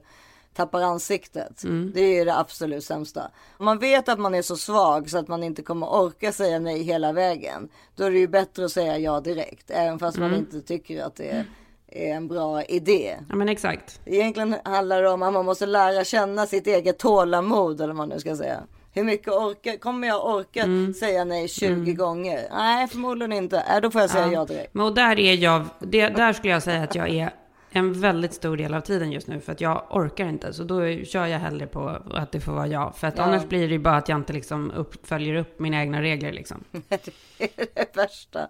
[0.53, 1.63] tappar ansiktet.
[1.63, 1.91] Mm.
[1.95, 3.31] Det är ju det absolut sämsta.
[3.57, 6.59] Om man vet att man är så svag så att man inte kommer orka säga
[6.59, 7.69] nej hela vägen.
[7.95, 9.71] Då är det ju bättre att säga ja direkt.
[9.71, 10.39] Även fast man Mm.
[10.39, 11.45] inte tycker att det är,
[11.87, 13.17] är en bra idé.
[13.29, 13.99] Ja, men exakt.
[14.05, 18.09] Egentligen handlar det om att man måste lära känna sitt eget tålamod eller vad man
[18.09, 18.63] nu ska säga.
[18.97, 20.93] Hur mycket orkar, kommer jag orka Mm.
[20.93, 22.47] säga nej 20 gånger?
[22.51, 23.59] Nej, förmodligen inte.
[23.59, 24.73] Äh, då får jag säga ja, direkt.
[24.73, 27.29] Men och där är jag, det, där skulle jag säga att jag är
[27.71, 29.39] en väldigt stor del av tiden just nu.
[29.39, 30.53] För att jag orkar inte.
[30.53, 32.95] Så då kör jag hellre på att det får vara jag.
[32.95, 33.23] För att Ja.
[33.23, 36.31] annars blir det ju bara att jag inte liksom upp, följer upp mina egna regler
[36.33, 36.63] liksom.
[36.71, 37.07] Det
[37.39, 38.47] är det värsta.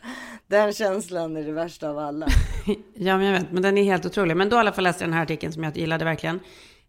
[0.48, 2.28] Den känslan är det värsta av alla.
[2.94, 3.52] Ja, men jag vet.
[3.52, 4.38] Men den är helt otrolig.
[4.38, 6.40] Men då i alla fall läste jag den här artikeln som jag gillade verkligen.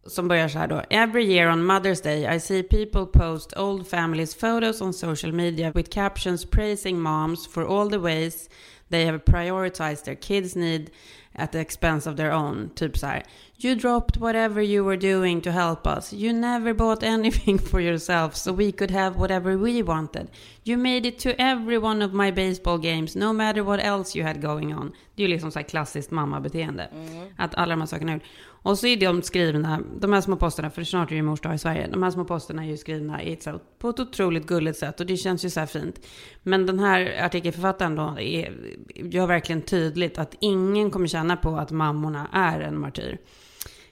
[0.09, 0.83] Som börjar så här då.
[0.91, 5.73] Every year on Mother's Day I see people post old families photos on social media
[5.75, 8.51] with captions praising moms for all the ways
[8.91, 10.91] they have prioritized their kids' need
[11.35, 12.71] at the expense of their own.
[12.75, 13.23] Typ så här.
[13.61, 16.13] You dropped whatever you were doing to help us.
[16.13, 20.29] You never bought anything for yourself so we could have whatever we wanted.
[20.63, 24.25] You made it to every one of my baseball games no matter what else you
[24.25, 24.93] had going on.
[25.15, 26.89] Det är ju liksom så här klassiskt mammabeteende.
[27.37, 28.21] Att alla de här sakerna.
[28.63, 31.41] Och så är de skrivna, de här små posterna, för snart är det ju mors
[31.41, 31.87] dag i Sverige.
[31.87, 33.49] De här små posterna är ju skrivna i ett
[33.79, 36.07] på ett otroligt gulligt sätt och det känns ju så här fint.
[36.43, 38.55] Men den här artikelförfattaren då är,
[38.95, 43.19] gör verkligen tydligt att ingen kommer känna på att mammorna är en martyr.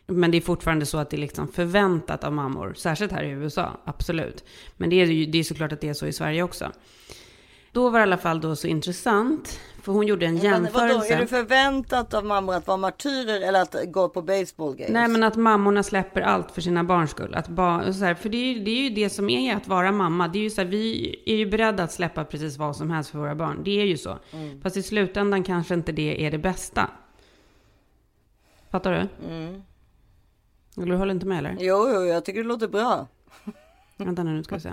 [0.07, 3.31] Men det är fortfarande så att det är liksom förväntat av mammor, särskilt här i
[3.31, 4.45] USA, absolut.
[4.77, 6.73] Men det är ju det är såklart att det är så i Sverige också.
[7.73, 9.61] då var det i alla fall då så intressant.
[9.83, 10.95] För hon gjorde en Men jämförelse.
[10.95, 14.93] vadå, är det förväntat av mammor att vara martyrer eller att gå på baseball games?
[14.93, 17.35] Nej men att mammorna släpper allt för sina barns skull.
[17.35, 19.69] Att ba, så här, för det är, ju, det är ju det som är att
[19.69, 20.29] vara mamma.
[20.29, 23.11] Det är ju så här, vi är ju beredda att släppa precis vad som helst
[23.11, 23.61] för våra barn.
[23.65, 24.19] Det är ju så.
[24.33, 24.61] Mm.
[24.61, 26.91] Fast i slutändan kanske inte det är det bästa.
[28.71, 29.27] Fattar du?
[29.29, 29.63] Mm.
[30.85, 31.57] Du håller inte med eller?
[31.61, 33.07] Jo, jo, jag tycker det låter bra.
[33.97, 34.73] Vänta nu, nu ska vi se.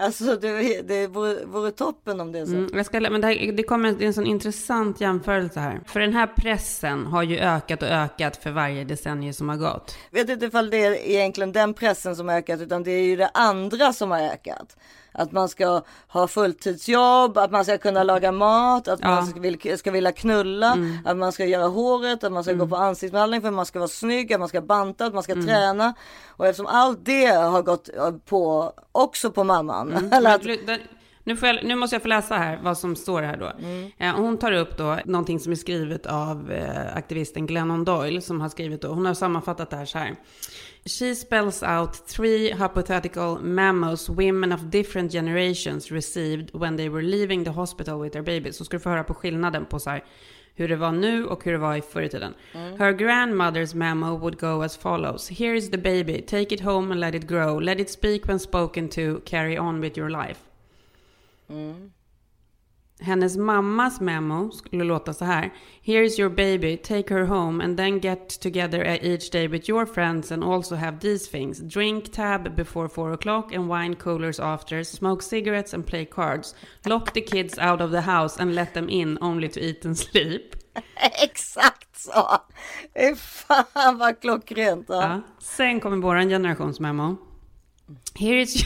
[0.00, 2.52] Alltså det, det vore, vore toppen om det är så.
[2.52, 5.80] Mm, jag ska, men det, här, det kommer det är en sån intressant jämförelse här.
[5.86, 9.96] För den här pressen har ju ökat och ökat för varje decennium som har gått.
[10.10, 13.16] Vet inte ifall det är egentligen den pressen som har ökat utan det är ju
[13.16, 14.76] det andra som har ökat.
[15.12, 19.08] Att man ska ha fulltidsjobb, att man ska kunna laga mat, att Ja.
[19.08, 20.98] man ska, vill, ska vilja knulla, Mm.
[21.04, 23.78] att man ska göra håret, att man ska gå på ansiktsbehandling för att man ska
[23.78, 25.46] vara snygg, att man ska banta, att man ska Mm.
[25.46, 25.94] träna.
[26.28, 29.92] Och eftersom allt det har gått eh, på, också på mamman.
[29.92, 30.12] Mm.
[30.12, 30.44] Eller att,
[31.24, 33.52] Nu, jag, nu måste jag få läsa här vad som står här då.
[34.04, 38.40] Eh, Hon tar upp då någonting som är skrivet av eh, aktivisten Glennon Doyle som
[38.40, 38.88] har skrivit då.
[38.88, 40.14] Hon har sammanfattat det här så här.
[40.86, 47.44] She spells out three hypothetical memos women of different generations received when they were leaving
[47.44, 48.56] the hospital with their babies.
[48.56, 50.04] Så ska du få höra på skillnaden på så här
[50.54, 52.34] hur det var nu och hur det var i förr i tiden.
[52.52, 55.28] Her grandmother's memo would go as follows.
[55.28, 56.20] Here is the baby.
[56.20, 57.60] Take it home and let it grow.
[57.60, 59.20] Let it speak when spoken to.
[59.24, 60.40] Carry on with your life.
[63.00, 65.52] Hennes mammas memo skulle låta så här.
[65.82, 69.86] Here is your baby, take her home and then get together each day with your
[69.86, 71.58] friends and also have these things.
[71.60, 74.84] Drink tab before four o'clock and wine coolers after.
[74.84, 76.54] Smoke cigarettes and play cards.
[76.86, 79.98] Lock the kids out of the house and let them in only to eat and
[79.98, 80.56] sleep.
[81.22, 82.38] exakt så!
[83.16, 84.88] Fan vad klockrent.
[84.88, 85.02] Ja.
[85.02, 85.20] Ja.
[85.38, 87.16] Sen kommer våran generations memo.
[88.14, 88.64] Here is,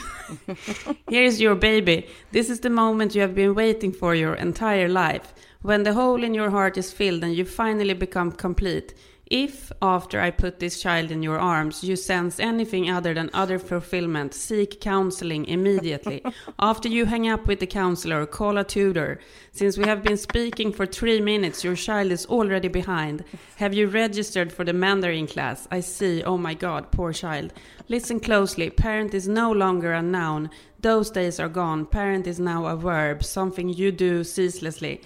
[1.08, 2.06] here is your baby.
[2.32, 5.32] This is the moment you have been waiting for your entire life.
[5.62, 8.94] When the hole in your heart is filled and you finally become complete.
[9.26, 13.58] If, after I put this child in your arms, you sense anything other than utter
[13.58, 16.22] fulfillment, seek counseling immediately.
[16.58, 19.18] after you hang up with the counselor, call a tutor.
[19.52, 23.24] Since we have been speaking for three minutes, your child is already behind.
[23.56, 25.66] Have you registered for the Mandarin class?
[25.70, 26.22] I see.
[26.22, 27.54] Oh my god, poor child.
[27.88, 28.68] Listen closely.
[28.68, 30.50] Parent is no longer a noun.
[30.80, 31.86] Those days are gone.
[31.86, 35.00] Parent is now a verb, something you do ceaselessly.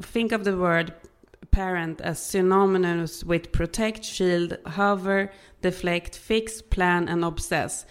[0.00, 0.92] Think of the word
[1.50, 5.30] parent as synonymous with protect, shield, hover,
[5.62, 7.86] deflect, fix, plan, and obsess.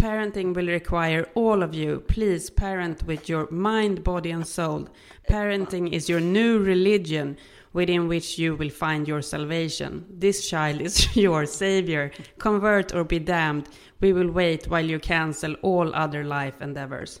[0.00, 2.00] Parenting will require all of you.
[2.08, 4.88] Please parent with your mind, body, and soul.
[5.28, 7.36] Parenting is your new religion
[7.72, 10.04] within which you will find your salvation.
[10.08, 12.10] This child is your savior.
[12.38, 13.68] Convert or be damned.
[14.00, 17.20] We will wait while you cancel all other life endeavors.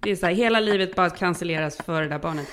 [0.00, 2.48] Det är så här, hela livet bara cancelleras för det där barnet.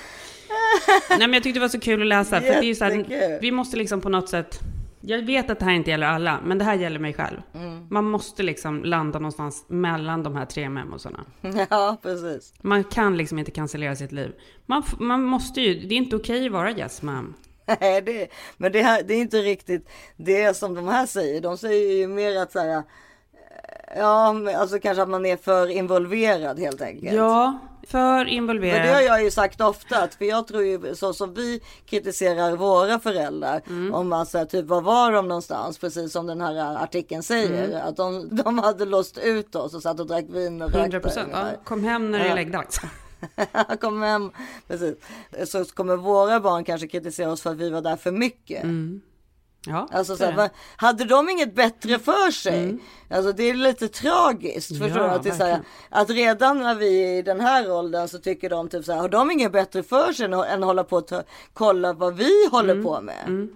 [1.10, 2.40] Nej men jag tyckte det var så kul att läsa.
[2.40, 4.60] För det är ju så här, vi måste liksom på något sätt.
[5.00, 7.42] Jag vet att det här inte gäller alla, men det här gäller mig själv.
[7.54, 7.86] Mm.
[7.90, 11.24] Man måste liksom landa någonstans mellan de här tre memosarna.
[11.70, 12.54] ja, precis.
[12.60, 14.32] Man kan liksom inte cancellera sitt liv.
[14.66, 17.34] Man, man måste ju, det är inte okej att vara yes ma'am.
[17.80, 21.40] Nej, det, men det, här, det är inte riktigt det som de här säger.
[21.40, 22.82] De säger ju mer att så här,
[23.96, 27.16] ja, men alltså kanske att man är för involverad helt enkelt.
[27.16, 28.82] Ja, för Men involverad.
[28.82, 32.98] det har jag ju sagt ofta, för jag tror ju så som vi kritiserar våra
[32.98, 33.94] föräldrar Mm.
[33.94, 37.88] om man säger typ var var de någonstans, precis som den här artikeln säger, Mm.
[37.88, 41.00] att de, de hade låst ut oss och satt och drack vin och 100 rökte.
[41.00, 41.28] procent.
[41.32, 42.34] Ja, kom hem när det är Ja.
[42.34, 42.80] läggdags.
[43.80, 44.30] Kom hem,
[44.68, 44.94] precis.
[45.46, 48.62] Så kommer våra barn kanske kritisera oss för att vi var där för mycket.
[49.66, 52.78] Ja, Alltså, så så är här, va- hade de inget bättre för sig?
[53.10, 54.68] Alltså det är lite tragiskt.
[54.78, 55.10] Förstår Ja?
[55.10, 55.60] Att, det är så här,
[55.90, 59.00] att redan när vi är i den här åldern så tycker de typ så här,
[59.00, 62.48] har de inget bättre för sig än, än att hålla på ta, kolla vad vi
[62.50, 62.84] håller Mm.
[62.84, 63.48] på med?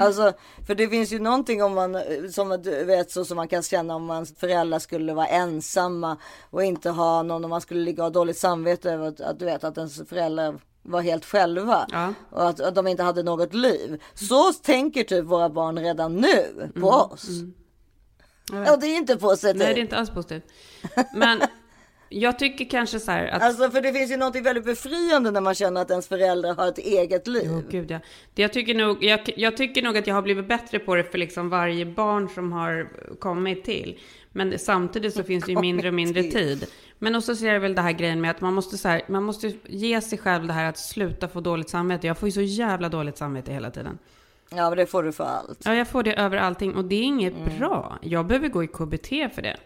[0.00, 0.32] Alltså,
[0.66, 1.96] för det finns ju någonting om man,
[2.32, 6.16] som du vet, så som man kan känna om ens föräldrar skulle vara ensamma
[6.50, 9.38] och inte ha någon, om man skulle ligga och ha dåligt samvete över att, att
[9.38, 12.14] du vet att ens föräldrar var helt själva Ja.
[12.30, 14.02] och att, att de inte hade något liv.
[14.14, 17.28] Så tänker typ våra barn redan nu på oss.
[18.52, 18.70] Jag vet.
[18.70, 19.56] Och det är inte positivt.
[19.58, 20.44] Nej, det är inte alls positivt.
[21.14, 21.40] Men
[22.08, 23.42] jag tycker kanske så här att...
[23.42, 26.68] Alltså för det finns ju något väldigt befriande när man känner att ens föräldrar har
[26.68, 27.50] ett eget liv.
[27.52, 27.98] Åh, gud, ja.
[28.34, 31.04] det jag, tycker nog, jag, jag tycker nog att jag har blivit bättre på det
[31.04, 32.88] för liksom varje barn som har
[33.18, 33.98] kommit till.
[34.32, 36.66] Men det- samtidigt så finns det ju mindre och mindre tid.
[36.98, 39.02] Men också så är det väl det här grejen med att man måste, så här,
[39.08, 42.06] man måste ge sig själv det här att sluta få dåligt samvete.
[42.06, 43.98] Jag får ju så jävla dåligt samvete hela tiden.
[44.50, 45.58] Ja men det får du för allt.
[45.64, 47.58] Ja, jag får det över allting och det är inget Mm.
[47.58, 47.98] bra.
[48.02, 49.56] Jag behöver gå i KBT för det.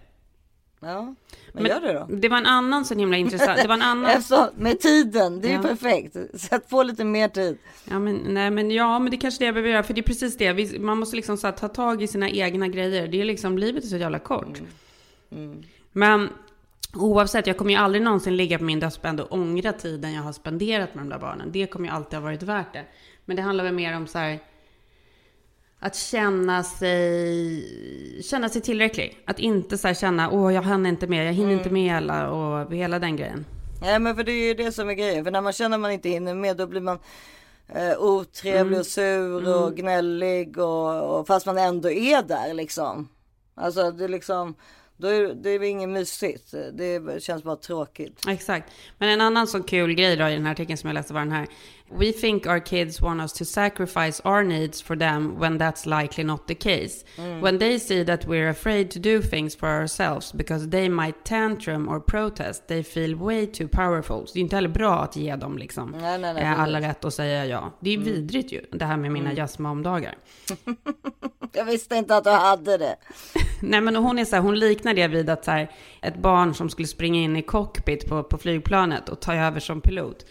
[0.83, 1.14] Ja,
[1.53, 2.07] men, gör det då.
[2.16, 3.62] Det var en annan så himla intressant.
[3.62, 4.11] Det var en annan...
[4.11, 5.57] Eftersom, med tiden, det är Ja.
[5.57, 6.41] ju perfekt.
[6.41, 7.59] Sätt på lite mer tid.
[7.91, 9.83] Ja men, nej, men, ja, men det är kanske det jag behöver göra.
[9.83, 10.53] För det är precis det.
[10.53, 13.09] Vi, man måste liksom så här, ta tag i sina egna grejer.
[13.09, 14.62] Det är liksom, livet är så jävla kort.
[15.30, 15.62] Mm.
[15.93, 16.28] Men
[16.95, 20.33] oavsett, jag kommer ju aldrig någonsin ligga på min dödsbädd och ångra tiden jag har
[20.33, 21.49] spenderat med de där barnen.
[21.53, 22.85] Det kommer ju alltid ha varit värt det.
[23.24, 24.39] Men det handlar väl mer om så här,
[25.83, 29.18] att känna sig, känna sig tillräcklig.
[29.26, 31.59] Att inte så känna, åh jag hann inte med, jag hinner Mm.
[31.59, 33.45] inte med alla och hela den grejen.
[33.80, 35.24] Nej men för det är ju det som är grejen.
[35.24, 36.99] För när man känner man inte hinner med då blir man
[37.68, 38.80] eh, otrevlig Mm.
[38.80, 39.53] och sur Mm.
[39.62, 43.09] och gnällig och, och fast man ändå är där liksom.
[43.55, 44.55] Alltså det är liksom,
[44.97, 46.55] då är det är inget mysigt.
[46.72, 48.20] Det känns bara tråkigt.
[48.28, 48.70] Exakt.
[48.99, 51.20] Men en annan så kul grej då i den här artikeln som jag läste var
[51.20, 51.47] den här.
[51.99, 56.24] We think our kids want us to sacrifice our needs for them when that's likely
[56.24, 57.05] not the case.
[57.16, 57.40] Mm.
[57.40, 61.88] When they see that we're afraid to do things for ourselves because they might tantrum
[61.88, 64.26] or protest, they feel way too powerful.
[64.26, 66.80] Så det är inte heller bra att ge dem liksom Nej, nej, nej, eh, alla
[66.80, 67.72] rätt att säga ja.
[67.80, 68.05] Det är Mm.
[68.12, 69.36] vidrigt ju, det här med mina Mm.
[69.36, 70.14] jazzmomdagar.
[71.55, 72.97] Jag visste inte att du hade det.
[73.62, 75.70] Nej men hon är så här, hon liknar det vid att så här,
[76.03, 79.80] ett barn som skulle springa in i cockpit på, på flygplanet och ta över som
[79.80, 80.26] pilot.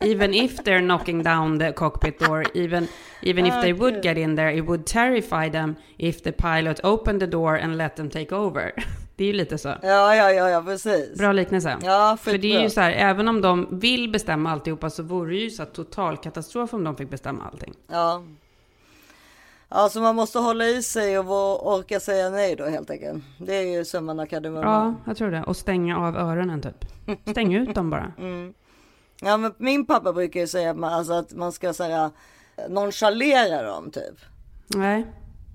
[0.00, 2.88] Even if they're knocking down the cockpit door, even,
[3.22, 4.02] even if they Ah, would kul.
[4.04, 7.96] get in there, it would terrify them if the pilot opened the door and let
[7.96, 8.72] them take over.
[9.16, 9.68] Det är ju lite så.
[9.68, 11.18] Ja, ja, ja, ja precis.
[11.18, 11.76] Bra liknelse.
[11.82, 15.30] Ja, För det är ju så här, även om de vill bestämma alltihopa så vore
[15.32, 17.74] det ju så här total katastrof om de fick bestämma allting.
[17.90, 18.22] Ja.
[19.68, 23.24] Ja, så man måste hålla i sig och orka säga nej då helt enkelt.
[23.38, 24.96] Det är ju summan av Ja, kardemumman.
[25.06, 25.42] jag tror det.
[25.42, 26.84] Och stänga av öronen typ.
[27.30, 28.12] Stäng ut dem bara.
[28.18, 28.54] Mm.
[29.22, 32.10] Ja, men min pappa brukar ju säga att man, alltså, att man ska säga
[32.68, 34.16] nonchalera dem typ.
[34.66, 35.06] Nej.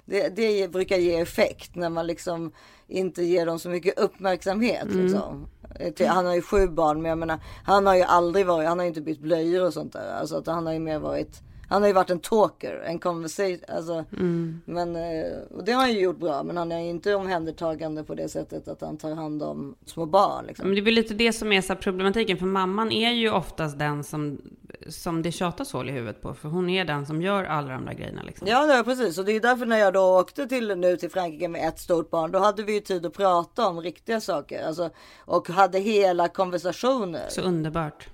[0.05, 2.51] Det, det brukar ge effekt när man liksom
[2.88, 4.84] inte ger dem så mycket uppmärksamhet.
[4.84, 5.03] Mm.
[5.03, 5.47] Liksom.
[5.80, 8.78] Eh, Han har ju sju barn men jag menar han har ju aldrig varit, han
[8.80, 10.14] har ju inte bytt blöjor och sånt där.
[10.20, 13.57] Alltså att han har ju mer varit, han har ju varit en talker, en conversation.
[13.67, 14.61] Alltså, Mm.
[14.65, 18.03] men, eh, och det har han ju gjort bra men han är ju inte omhändertagande
[18.03, 20.45] på det sättet att han tar hand om små barn.
[20.47, 20.67] Liksom.
[20.67, 24.03] Men det väl lite det som är så problematiken, för mamman är ju oftast den
[24.03, 24.41] som,
[24.88, 27.86] som det tjatas hål i huvudet på, för hon är den som gör alla de
[27.86, 28.47] där grejerna liksom.
[28.47, 29.17] Ja, det är precis.
[29.17, 32.09] Och det är därför när jag då åkte till, nu till Frankrike med ett stort
[32.09, 34.67] barn, då hade vi ju tid att prata om riktiga saker.
[34.67, 34.89] Alltså,
[35.20, 37.26] och hade hela konversationer.
[37.30, 38.07] Så underbart.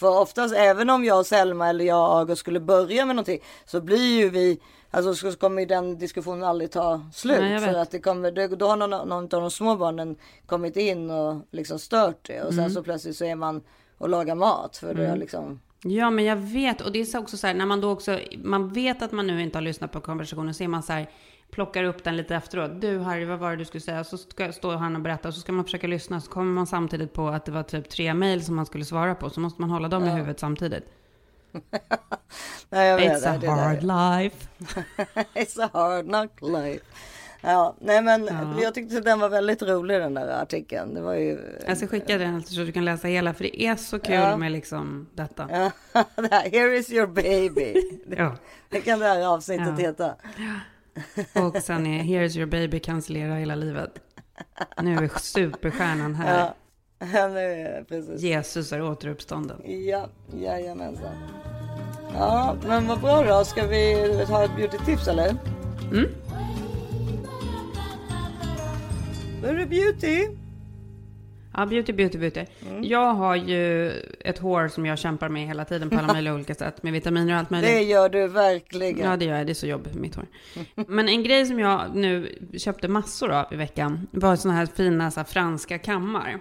[0.00, 3.80] För oftast, även om jag och Selma eller jag och skulle börja med någonting, så
[3.80, 7.40] blir ju vi, alltså så kommer ju den diskussionen aldrig ta slut.
[7.40, 10.76] Nej, för att det kommer, det- då har någon, någon av de små barnen kommit
[10.76, 12.42] in och liksom stört det.
[12.42, 12.70] Och sen Mm.
[12.70, 13.60] så plötsligt så är man
[13.98, 14.76] och lagar mat.
[14.76, 15.18] För det Mm.
[15.20, 17.90] liksom, Ja, men jag vet, och det är så också så här, när man då
[17.90, 20.92] också, man vet att man nu inte har lyssnat på konversationen, så är man så
[20.92, 21.10] här,
[21.50, 22.80] plockar upp den lite efteråt.
[22.80, 24.04] Du Harry, vad var det du skulle säga?
[24.04, 26.66] Så ska, står han och berättar, och så ska man försöka lyssna, så kommer man
[26.66, 29.60] samtidigt på att det var typ tre mejl som man skulle svara på, så måste
[29.60, 30.14] man hålla dem i Ja.
[30.14, 30.84] huvudet samtidigt.
[32.70, 33.12] nej jag vet.
[33.22, 34.48] It's a det, det hard life.
[35.34, 36.84] It's a hard knock life.
[37.40, 38.62] Ja, nej men Ja.
[38.62, 40.94] jag tyckte den var väldigt rolig den där artikeln.
[40.94, 41.38] Det var ju...
[41.66, 44.36] Jag ska skicka den så du kan läsa hela, för det är så kul Ja.
[44.36, 45.48] med liksom detta.
[45.52, 45.70] Ja,
[46.22, 46.28] det
[46.58, 47.74] here is your baby.
[48.16, 48.36] Ja.
[48.68, 49.74] Det kan det här avsnittet Ja.
[49.86, 50.14] heta.
[51.32, 53.90] Och sen är Here's your baby cancellera hela livet.
[54.82, 56.54] Nu är superstjärnan här.
[57.00, 58.22] Ja, nu, precis.
[58.22, 59.62] Jesus är återuppstånden.
[59.86, 61.14] Ja, jajamensan.
[62.14, 63.44] Ja, men vad bra då.
[63.44, 63.94] Ska vi
[64.28, 65.36] ha ett beauty-tips eller?
[65.92, 66.06] Mm.
[69.42, 70.28] Då är det beauty.
[71.58, 72.44] Ja, beauty, beauty, beauty.
[72.70, 72.84] Mm.
[72.84, 73.90] Jag har ju
[74.20, 76.82] ett hår som jag kämpar med hela tiden på alla möjliga olika sätt.
[76.82, 77.70] Med vitaminer och allt möjligt.
[77.70, 79.10] Det gör du verkligen.
[79.10, 79.46] Ja, det gör jag.
[79.46, 80.26] Det är så jobbigt med mitt hår.
[80.74, 85.10] Men en grej som jag nu köpte massor av i veckan var såna här fina
[85.10, 86.38] så här, franska kammar.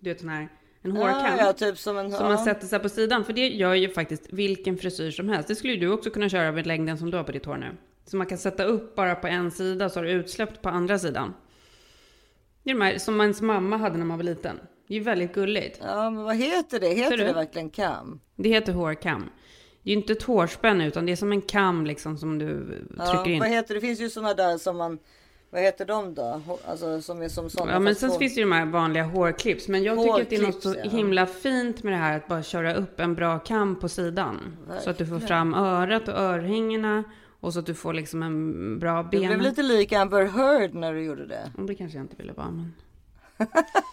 [0.00, 0.48] Du vet sån här,
[0.82, 1.36] en hårkam.
[1.38, 2.12] Ja, ja, typ som en...
[2.12, 3.24] Som man sätter sig på sidan.
[3.24, 5.48] För det gör ju faktiskt vilken frisyr som helst.
[5.48, 7.56] Det skulle ju du också kunna köra med längden som du har på ditt hår
[7.56, 7.70] nu.
[8.06, 10.98] Så man kan sätta upp bara på en sida så har du utsläppt på andra
[10.98, 11.34] sidan.
[12.62, 14.56] Det är de här som ens mamma hade när man var liten.
[14.88, 15.80] Det är ju väldigt gulligt.
[15.82, 16.88] Ja, men vad heter det?
[16.88, 17.24] Heter Ser du?
[17.24, 18.20] det verkligen kam?
[18.36, 19.30] Det heter hårkam.
[19.82, 22.66] Det är ju inte ett hårspänne utan det är som en kam liksom som du
[23.10, 23.38] trycker in.
[23.40, 23.80] vad heter det?
[23.80, 24.98] Finns ju sådana där som man...
[25.50, 26.22] Vad heter de då?
[26.22, 27.72] Hå- Alltså som är som sådana.
[27.72, 29.68] Ja, men fast sen hår- finns det ju de här vanliga hårclips.
[29.68, 30.90] Men jag tycker att det är något så ja.
[30.90, 34.56] himla fint med det här att bara köra upp en bra kam på sidan.
[34.80, 37.04] Så att du får fram örat och örhängena.
[37.40, 39.20] Och så att du får liksom en bra ben.
[39.20, 41.52] blev lite lik Amber Heard när du gjorde det.
[41.68, 42.50] Det kanske jag inte ville vara.
[42.50, 42.72] Men...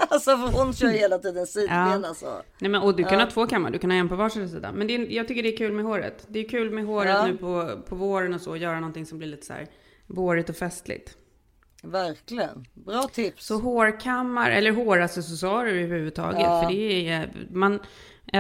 [0.10, 2.08] Alltså för hon kör hela tiden sidben Ja.
[2.08, 2.42] alltså.
[2.60, 3.20] Nej, men, och du kan Ja.
[3.26, 4.72] ha två kammar, du kan ha en på varsin sida.
[4.72, 6.26] Men det är, jag tycker det är kul med håret.
[6.28, 7.28] Det är kul med håret Ja.
[7.28, 9.68] nu på, på våren och så, göra någonting som blir lite så här
[10.08, 11.18] vårigt och festligt.
[11.84, 12.66] Verkligen.
[12.74, 13.46] Bra tips.
[13.46, 16.42] Så hårkammar eller håraccessoarer överhuvudtaget.
[16.42, 16.62] Ja.
[16.62, 17.80] För det är, man,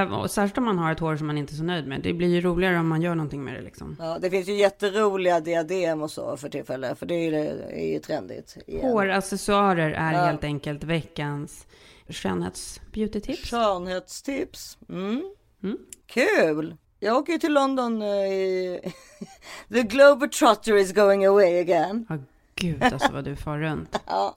[0.04, 2.02] och särskilt om man har ett hår som man inte är så nöjd med.
[2.02, 3.96] Det blir ju roligare om man gör någonting med det liksom.
[4.00, 7.00] Ja, det finns ju jätteroliga diadem och så för tillfället.
[7.00, 8.58] För det är ju, det är ju trendigt.
[8.68, 8.82] igen.
[8.92, 10.20] Håraccessoarer är Ja.
[10.26, 11.66] helt enkelt veckans
[12.08, 13.50] skönhets-beauty-tips.
[13.52, 14.78] Skönhetstips.
[14.90, 15.34] Mm.
[15.64, 15.78] Mm.
[16.08, 16.76] Kul!
[17.00, 18.80] Jag åker ju till London eh, i...
[19.74, 22.06] The Globetrotter is going away again.
[22.10, 22.18] Ja,
[22.56, 24.00] gud alltså vad du far runt.
[24.08, 24.36] Ja.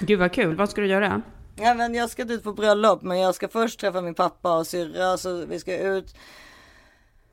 [0.00, 0.56] Gud vad kul.
[0.56, 1.22] Vad ska du göra?
[1.56, 4.66] Ja, men jag ska dit på bröllop, men jag ska först träffa min pappa och
[4.66, 6.14] syrra, så vi ska ut.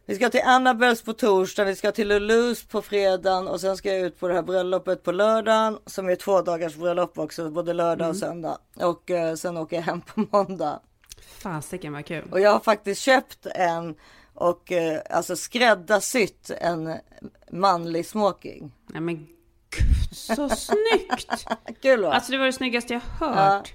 [0.05, 3.93] Vi ska till Annabels på torsdag, vi ska till Lulus på fredagen och sen ska
[3.93, 7.74] jag ut på det här bröllopet på lördagen som är två dagars bröllop också, både
[7.74, 8.57] lördag och söndag.
[8.76, 10.80] Och eh, sen åker jag hem på måndag.
[11.22, 12.28] Fasiken vad kul.
[12.32, 13.95] Och jag har faktiskt köpt en
[14.34, 16.93] och eh, alltså skräddarsytt en
[17.51, 18.72] manlig smoking.
[18.88, 19.15] Nej men
[19.70, 21.45] gud, så snyggt!
[21.82, 22.13] Kul va?
[22.13, 23.74] Alltså det var det snyggaste jag hört.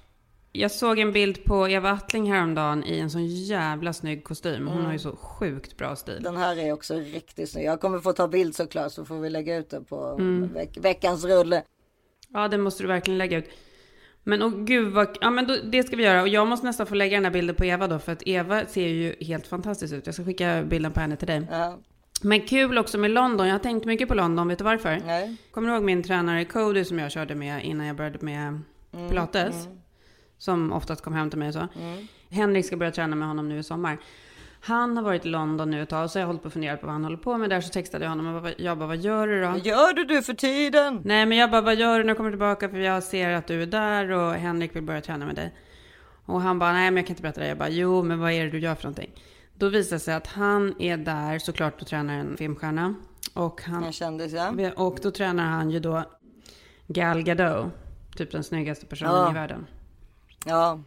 [0.57, 4.67] Jag såg en bild på Eva Attling häromdagen i en sån jävla snygg kostym.
[4.67, 4.85] Hon Mm.
[4.87, 6.23] har ju så sjukt bra stil.
[6.23, 7.65] Den här är också riktigt snygg.
[7.67, 10.49] Jag kommer få ta bild såklart så får vi lägga ut den på Mm.
[10.55, 11.63] veck- veckans rulle.
[12.29, 13.45] Ja, det måste du verkligen lägga ut.
[14.25, 16.23] Men och gud vad, ja men då, det ska vi göra.
[16.23, 18.67] Och jag måste nästan få lägga den här bilden på Eva då, för att Eva
[18.67, 20.07] ser ju helt fantastisk ut.
[20.07, 21.47] Jag ska skicka bilden på henne till dig.
[21.51, 21.79] Ja.
[22.23, 23.47] Men kul också med London.
[23.47, 25.01] Jag har tänkt mycket på London, vet du varför?
[25.07, 25.37] Nej.
[25.51, 28.61] Kommer du ihåg min tränare Cody som jag körde med innan jag började med
[28.93, 29.67] Mm, pilates?
[29.67, 29.79] mm.
[30.39, 31.69] Som oftast kom hem till mig och så.
[31.81, 32.07] Mm.
[32.31, 33.99] Henrik ska börja träna med honom nu i sommar.
[34.61, 36.77] Han har varit i London nu ett tag, så jag har hållit på att fundera
[36.77, 37.61] på vad han håller på med där.
[37.61, 39.49] Så textade jag honom och jag bara, vad gör du då?
[39.49, 41.01] Vad gör du du för tiden?
[41.05, 42.69] Nej, men jag bara, vad gör du när du kommer tillbaka?
[42.69, 45.55] För jag ser att du är där och Henrik vill börja träna med dig.
[46.27, 47.49] Och han bara, nej men jag kan inte berätta det.
[47.49, 49.11] Jag bara, jo men vad är det du gör för någonting?
[49.55, 52.95] Då visar det sig att han är där såklart och tränar en filmstjärna.
[53.35, 54.53] Och, han, En kändis ja.
[54.77, 56.05] och då tränar han ju då
[56.87, 57.67] Gal Gadot.
[58.17, 59.31] Typ den snyggaste personen Ja.
[59.31, 59.67] i världen.
[60.45, 60.79] Ja.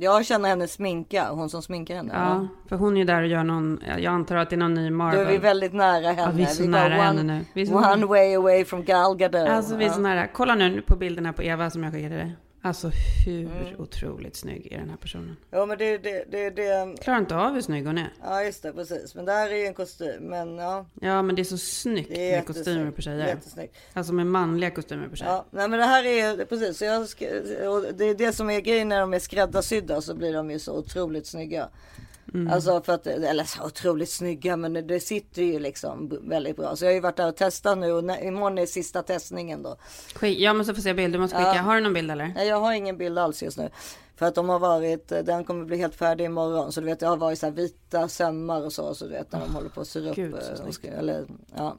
[0.00, 2.12] Jag känner henne sminka, hon som sminkar henne.
[2.14, 4.74] Ja, för hon är ju där och gör någon, jag antar att det är någon
[4.74, 5.26] ny Då Marvel.
[5.26, 6.22] är vi väldigt nära henne.
[6.22, 7.44] Ja, vi är så bara nära one, henne nu.
[7.54, 8.06] Vi är så one nära.
[8.06, 9.48] way away from Gal Gadot.
[9.48, 10.26] Alltså vi är så nära.
[10.26, 12.36] Kolla nu på bilden här på Eva som jag skickade dig.
[12.62, 12.90] Alltså
[13.26, 13.80] hur Mm.
[13.80, 15.36] otroligt snygg är den här personen?
[15.50, 16.94] Ja men det, det, det, det...
[17.02, 18.12] Klarar inte av hur snygg hon är.
[18.22, 19.14] Ja just det, precis.
[19.14, 20.22] Men det här är ju en kostym.
[20.22, 20.86] Men ja.
[21.00, 23.26] Ja men det är så snyggt Det är med kostymer på tjejer.
[23.26, 23.76] Jättesnyggt.
[23.92, 25.32] Alltså med manliga kostymer på tjejer.
[25.32, 26.78] Ja, nej men det här är precis.
[26.78, 27.00] Så jag
[27.72, 30.58] och det är det som är grejen när de är skräddarsydda så blir de ju
[30.58, 31.68] så otroligt snygga.
[32.34, 32.52] Mm.
[32.52, 36.76] Alltså för att, eller så otroligt snygga men det sitter ju liksom väldigt bra.
[36.76, 39.62] Så jag har ju varit där och testat nu och nä- imorgon är sista testningen
[39.62, 39.76] då.
[40.14, 41.54] Skick, jag måste få se bild, du måste skicka.
[41.54, 41.62] Ja.
[41.62, 42.32] Har du någon bild eller?
[42.34, 43.70] Nej jag har ingen bild alls just nu.
[44.18, 46.72] För att de har varit, den kommer bli helt färdig imorgon.
[46.72, 48.94] Så du vet det har varit så här vita sömmar och så.
[48.94, 50.16] Så du vet när de håller på att syr upp.
[50.16, 51.76] Gud, så eh, eller, ja.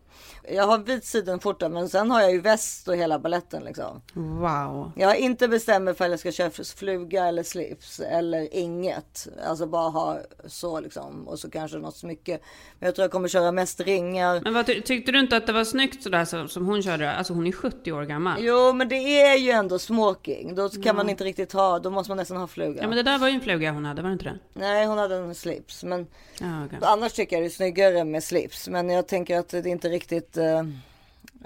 [0.51, 4.01] Jag har vit sidenskjorta men sen har jag ju väst och hela balletten liksom.
[4.13, 4.91] Wow.
[4.95, 9.27] Jag har inte bestämt mig för att jag ska köra fluga eller slips eller inget.
[9.47, 12.39] Alltså bara ha så liksom och så kanske något smycke.
[12.79, 14.41] Men jag tror jag kommer köra mest ringar.
[14.43, 17.11] Men vad, ty- tyckte du inte att det var snyggt sådär som, som hon körde?
[17.11, 18.37] Alltså hon är 70 år gammal.
[18.43, 20.55] Jo men det är ju ändå smoking.
[20.55, 20.93] Då kan Ja.
[20.93, 22.81] man inte riktigt ha, då måste man nästan ha fluga.
[22.81, 24.39] Ja men det där var ju en fluga hon hade, var det inte det?
[24.53, 25.83] Nej hon hade en slips.
[25.83, 26.07] Men
[26.39, 26.79] Ja, okej.
[26.81, 28.67] annars tycker jag det är snyggare med slips.
[28.67, 30.63] Men jag tänker att det är inte riktigt eh,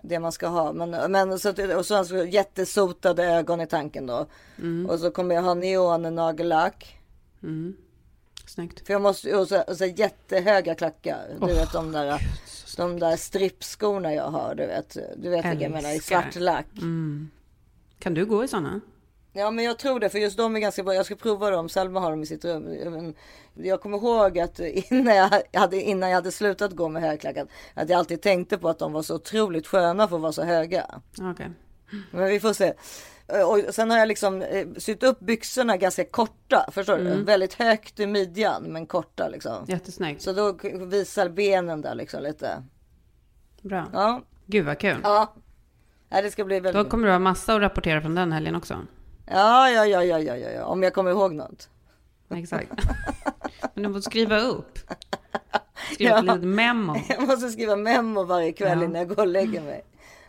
[0.03, 0.73] det man ska ha.
[0.73, 4.25] Men, men så, och så alltså, jättesotade ögon i tanken då.
[4.57, 4.89] Mm.
[4.89, 6.99] Och så kommer jag ha neon nagellack.
[7.43, 7.75] Mm.
[8.47, 8.85] Snyggt.
[8.87, 11.27] För jag måste, och så, och så jättehöga klackar.
[11.39, 12.21] Du Åh, vet de där,
[12.77, 14.55] de där strippskorna jag har.
[14.55, 16.67] Du vet, du vet vilka jag menar, i svart lack.
[16.77, 17.29] Mm.
[17.99, 18.81] Kan du gå i sådana?
[19.35, 20.93] Ja men jag tror det för just de är ganska bra.
[20.93, 21.69] Jag ska prova dem.
[21.69, 23.13] Selma har dem i sitt rum.
[23.53, 27.47] Jag kommer ihåg att innan jag hade, innan jag hade slutat gå med högklackat.
[27.73, 30.43] Att jag alltid tänkte på att de var så otroligt sköna för att vara så
[30.43, 30.85] höga.
[31.21, 31.51] Okej.
[32.11, 32.73] Men vi får se.
[33.45, 36.69] Och sen har jag liksom eh, sytt upp byxorna ganska korta.
[36.71, 37.07] Förstår du?
[37.07, 37.25] Mm.
[37.25, 39.65] Väldigt högt i midjan men korta liksom.
[39.67, 40.21] Jättesnyggt.
[40.21, 42.63] Så då visar benen där liksom lite.
[43.61, 43.89] Bra.
[43.93, 44.21] Ja.
[44.45, 44.97] Gud vad kul.
[45.03, 45.33] Ja.
[46.09, 46.83] ja det ska bli väldigt.
[46.83, 48.79] Då kommer du ha massa att rapportera från den helgen också.
[49.25, 50.65] Ja, ja, ja, ja, ja, ja, ja.
[50.65, 51.69] Om jag kommer ihåg något.
[52.29, 52.71] Exakt.
[53.73, 54.79] Men du måste skriva upp.
[55.93, 56.95] Skriva ett litet memo.
[57.09, 58.85] Jag måste skriva memo varje kväll Ja.
[58.85, 59.83] innan jag går och lägger mig.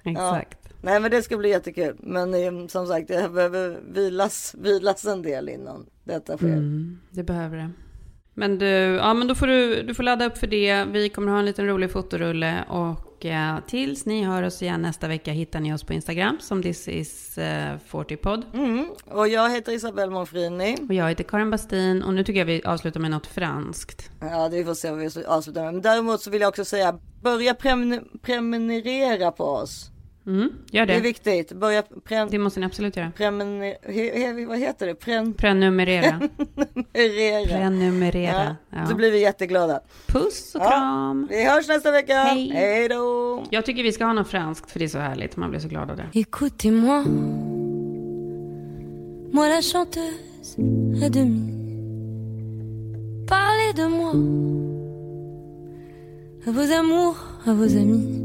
[0.05, 0.59] Exakt.
[0.62, 0.70] Ja.
[0.82, 1.97] Nej men det ska bli jättekul.
[1.99, 6.47] Men eh, som sagt jag behöver vilas, vilas en del innan detta sker.
[6.47, 7.70] Mm, det behöver det.
[8.34, 10.84] Men du, ja men då får du, du får ladda upp för det.
[10.84, 15.09] Vi kommer ha en liten rolig fotorulle och eh, tills ni hör oss igen nästa
[15.09, 18.43] vecka hittar ni oss på Instagram som this is eh, 40pod.
[18.55, 18.87] Mm.
[19.11, 20.77] Och jag heter Isabelle Monfrini.
[20.89, 24.11] Och jag heter Karin Bastin och nu tycker jag vi avslutar med något franskt.
[24.20, 25.72] Ja det vi får se vad vi avslutar med.
[25.72, 29.91] Men däremot så vill jag också säga börja prenumer- prenumerera på oss.
[30.27, 30.93] Mm, gör det.
[30.93, 31.53] Det är viktigt.
[31.53, 32.29] Börja prän...
[32.31, 33.12] Det måste ni absolut göra.
[33.16, 34.95] He- Vad heter det?
[34.95, 35.35] Prän...
[35.35, 36.20] Prenumerera.
[36.93, 37.47] Prenumerera.
[37.47, 38.57] Prenumerera.
[38.70, 38.87] Ja, Ja.
[38.87, 39.81] Så blir vi jätteglada.
[40.07, 41.27] Puss och Ja, kram.
[41.31, 42.14] Vi hörs nästa vecka.
[42.14, 42.51] Hej.
[42.55, 43.45] Hej då.
[43.51, 45.37] Jag tycker vi ska ha något franskt för det är så härligt.
[45.37, 46.07] Man blir så glad av det.
[46.12, 47.05] Écoutez-moi,
[49.33, 50.61] moi la chanteuse
[51.07, 51.51] à demi.
[53.29, 54.14] Parlez de moi,
[56.47, 57.16] à vos amours,
[57.47, 58.20] à vos amis.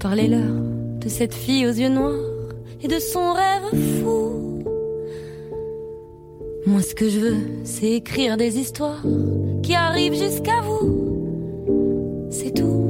[0.00, 0.71] Parlez-leur
[1.02, 2.14] de cette fille aux yeux noirs
[2.82, 4.62] et de son rêve fou.
[6.66, 9.02] Moi, ce que je veux, c'est écrire des histoires
[9.62, 12.28] qui arrivent jusqu'à vous.
[12.30, 12.86] C'est tout.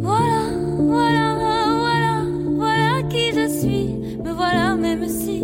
[0.00, 0.42] Voilà,
[0.78, 1.34] voilà,
[1.80, 2.24] voilà,
[2.54, 4.18] voilà qui je suis.
[4.24, 5.42] Me voilà, même si,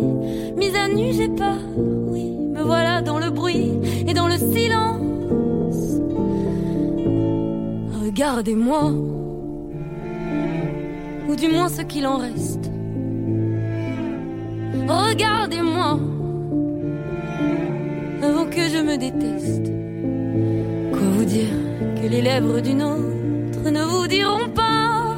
[0.55, 1.59] mise à nu, j'ai peur.
[2.07, 3.71] Oui, me voilà dans le bruit
[4.07, 5.99] et dans le silence.
[8.01, 8.93] Regardez-moi,
[11.33, 12.69] ou du moins ce qu'il en reste.
[14.87, 15.99] Regardez-moi,
[18.21, 19.71] avant que je me déteste.
[20.91, 21.55] Quoi vous dire
[21.99, 25.15] que les lèvres d'une autre ne vous diront pas?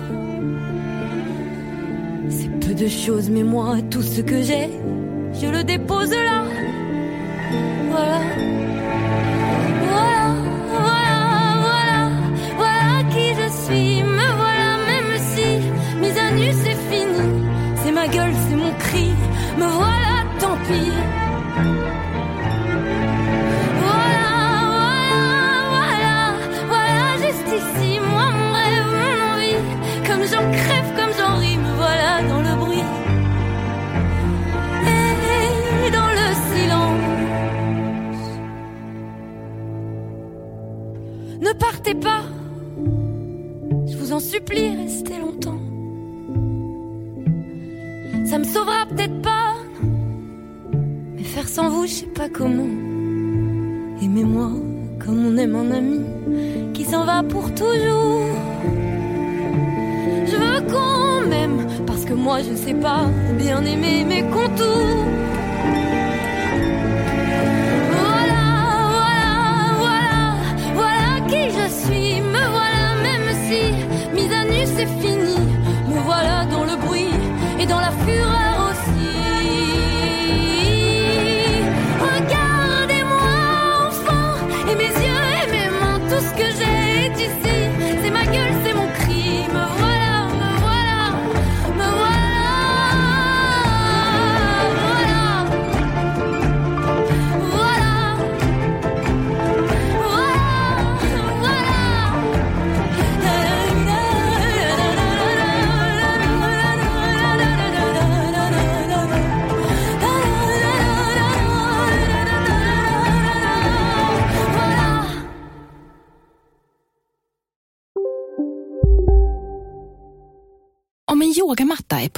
[2.29, 4.69] C'est peu de choses, mais moi, tout ce que j'ai,
[5.33, 6.43] je le dépose là.
[7.89, 8.64] Voilà.
[41.93, 42.23] Pas,
[43.87, 45.59] je vous en supplie, restez longtemps.
[48.25, 49.53] Ça me sauvera peut-être pas,
[51.15, 52.67] mais faire sans vous, je sais pas comment.
[54.01, 54.49] Aimez-moi
[54.99, 55.99] comme on aime un ami
[56.73, 58.25] qui s'en va pour toujours.
[60.25, 63.05] Je veux qu'on m'aime parce que moi je sais pas
[63.37, 65.05] bien aimer mes contours.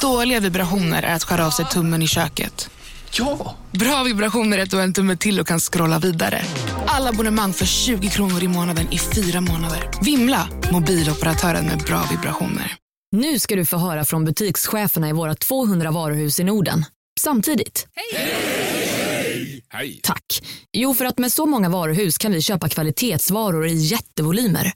[0.00, 2.70] Dåliga vibrationer är att skära av sig tummen i köket.
[3.12, 3.56] Ja!
[3.72, 6.42] Bra vibrationer är att du har en tumme till och kan scrolla vidare.
[6.86, 9.90] Alla abonnemang för 20 kronor i månaden i fyra månader.
[10.02, 10.48] Vimla!
[10.72, 12.74] Mobiloperatören med bra vibrationer.
[13.16, 16.84] Nu ska du få höra från butikscheferna i våra 200 varuhus i Norden.
[17.20, 17.86] Samtidigt.
[17.94, 19.62] Hej!
[20.02, 20.42] Tack.
[20.72, 24.72] Jo, för att med så många varuhus kan vi köpa kvalitetsvaror i jättevolymer.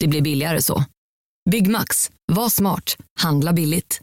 [0.00, 0.84] Det blir billigare så.
[1.50, 2.10] Byggmax.
[2.32, 2.96] Var smart.
[3.20, 4.00] Handla billigt.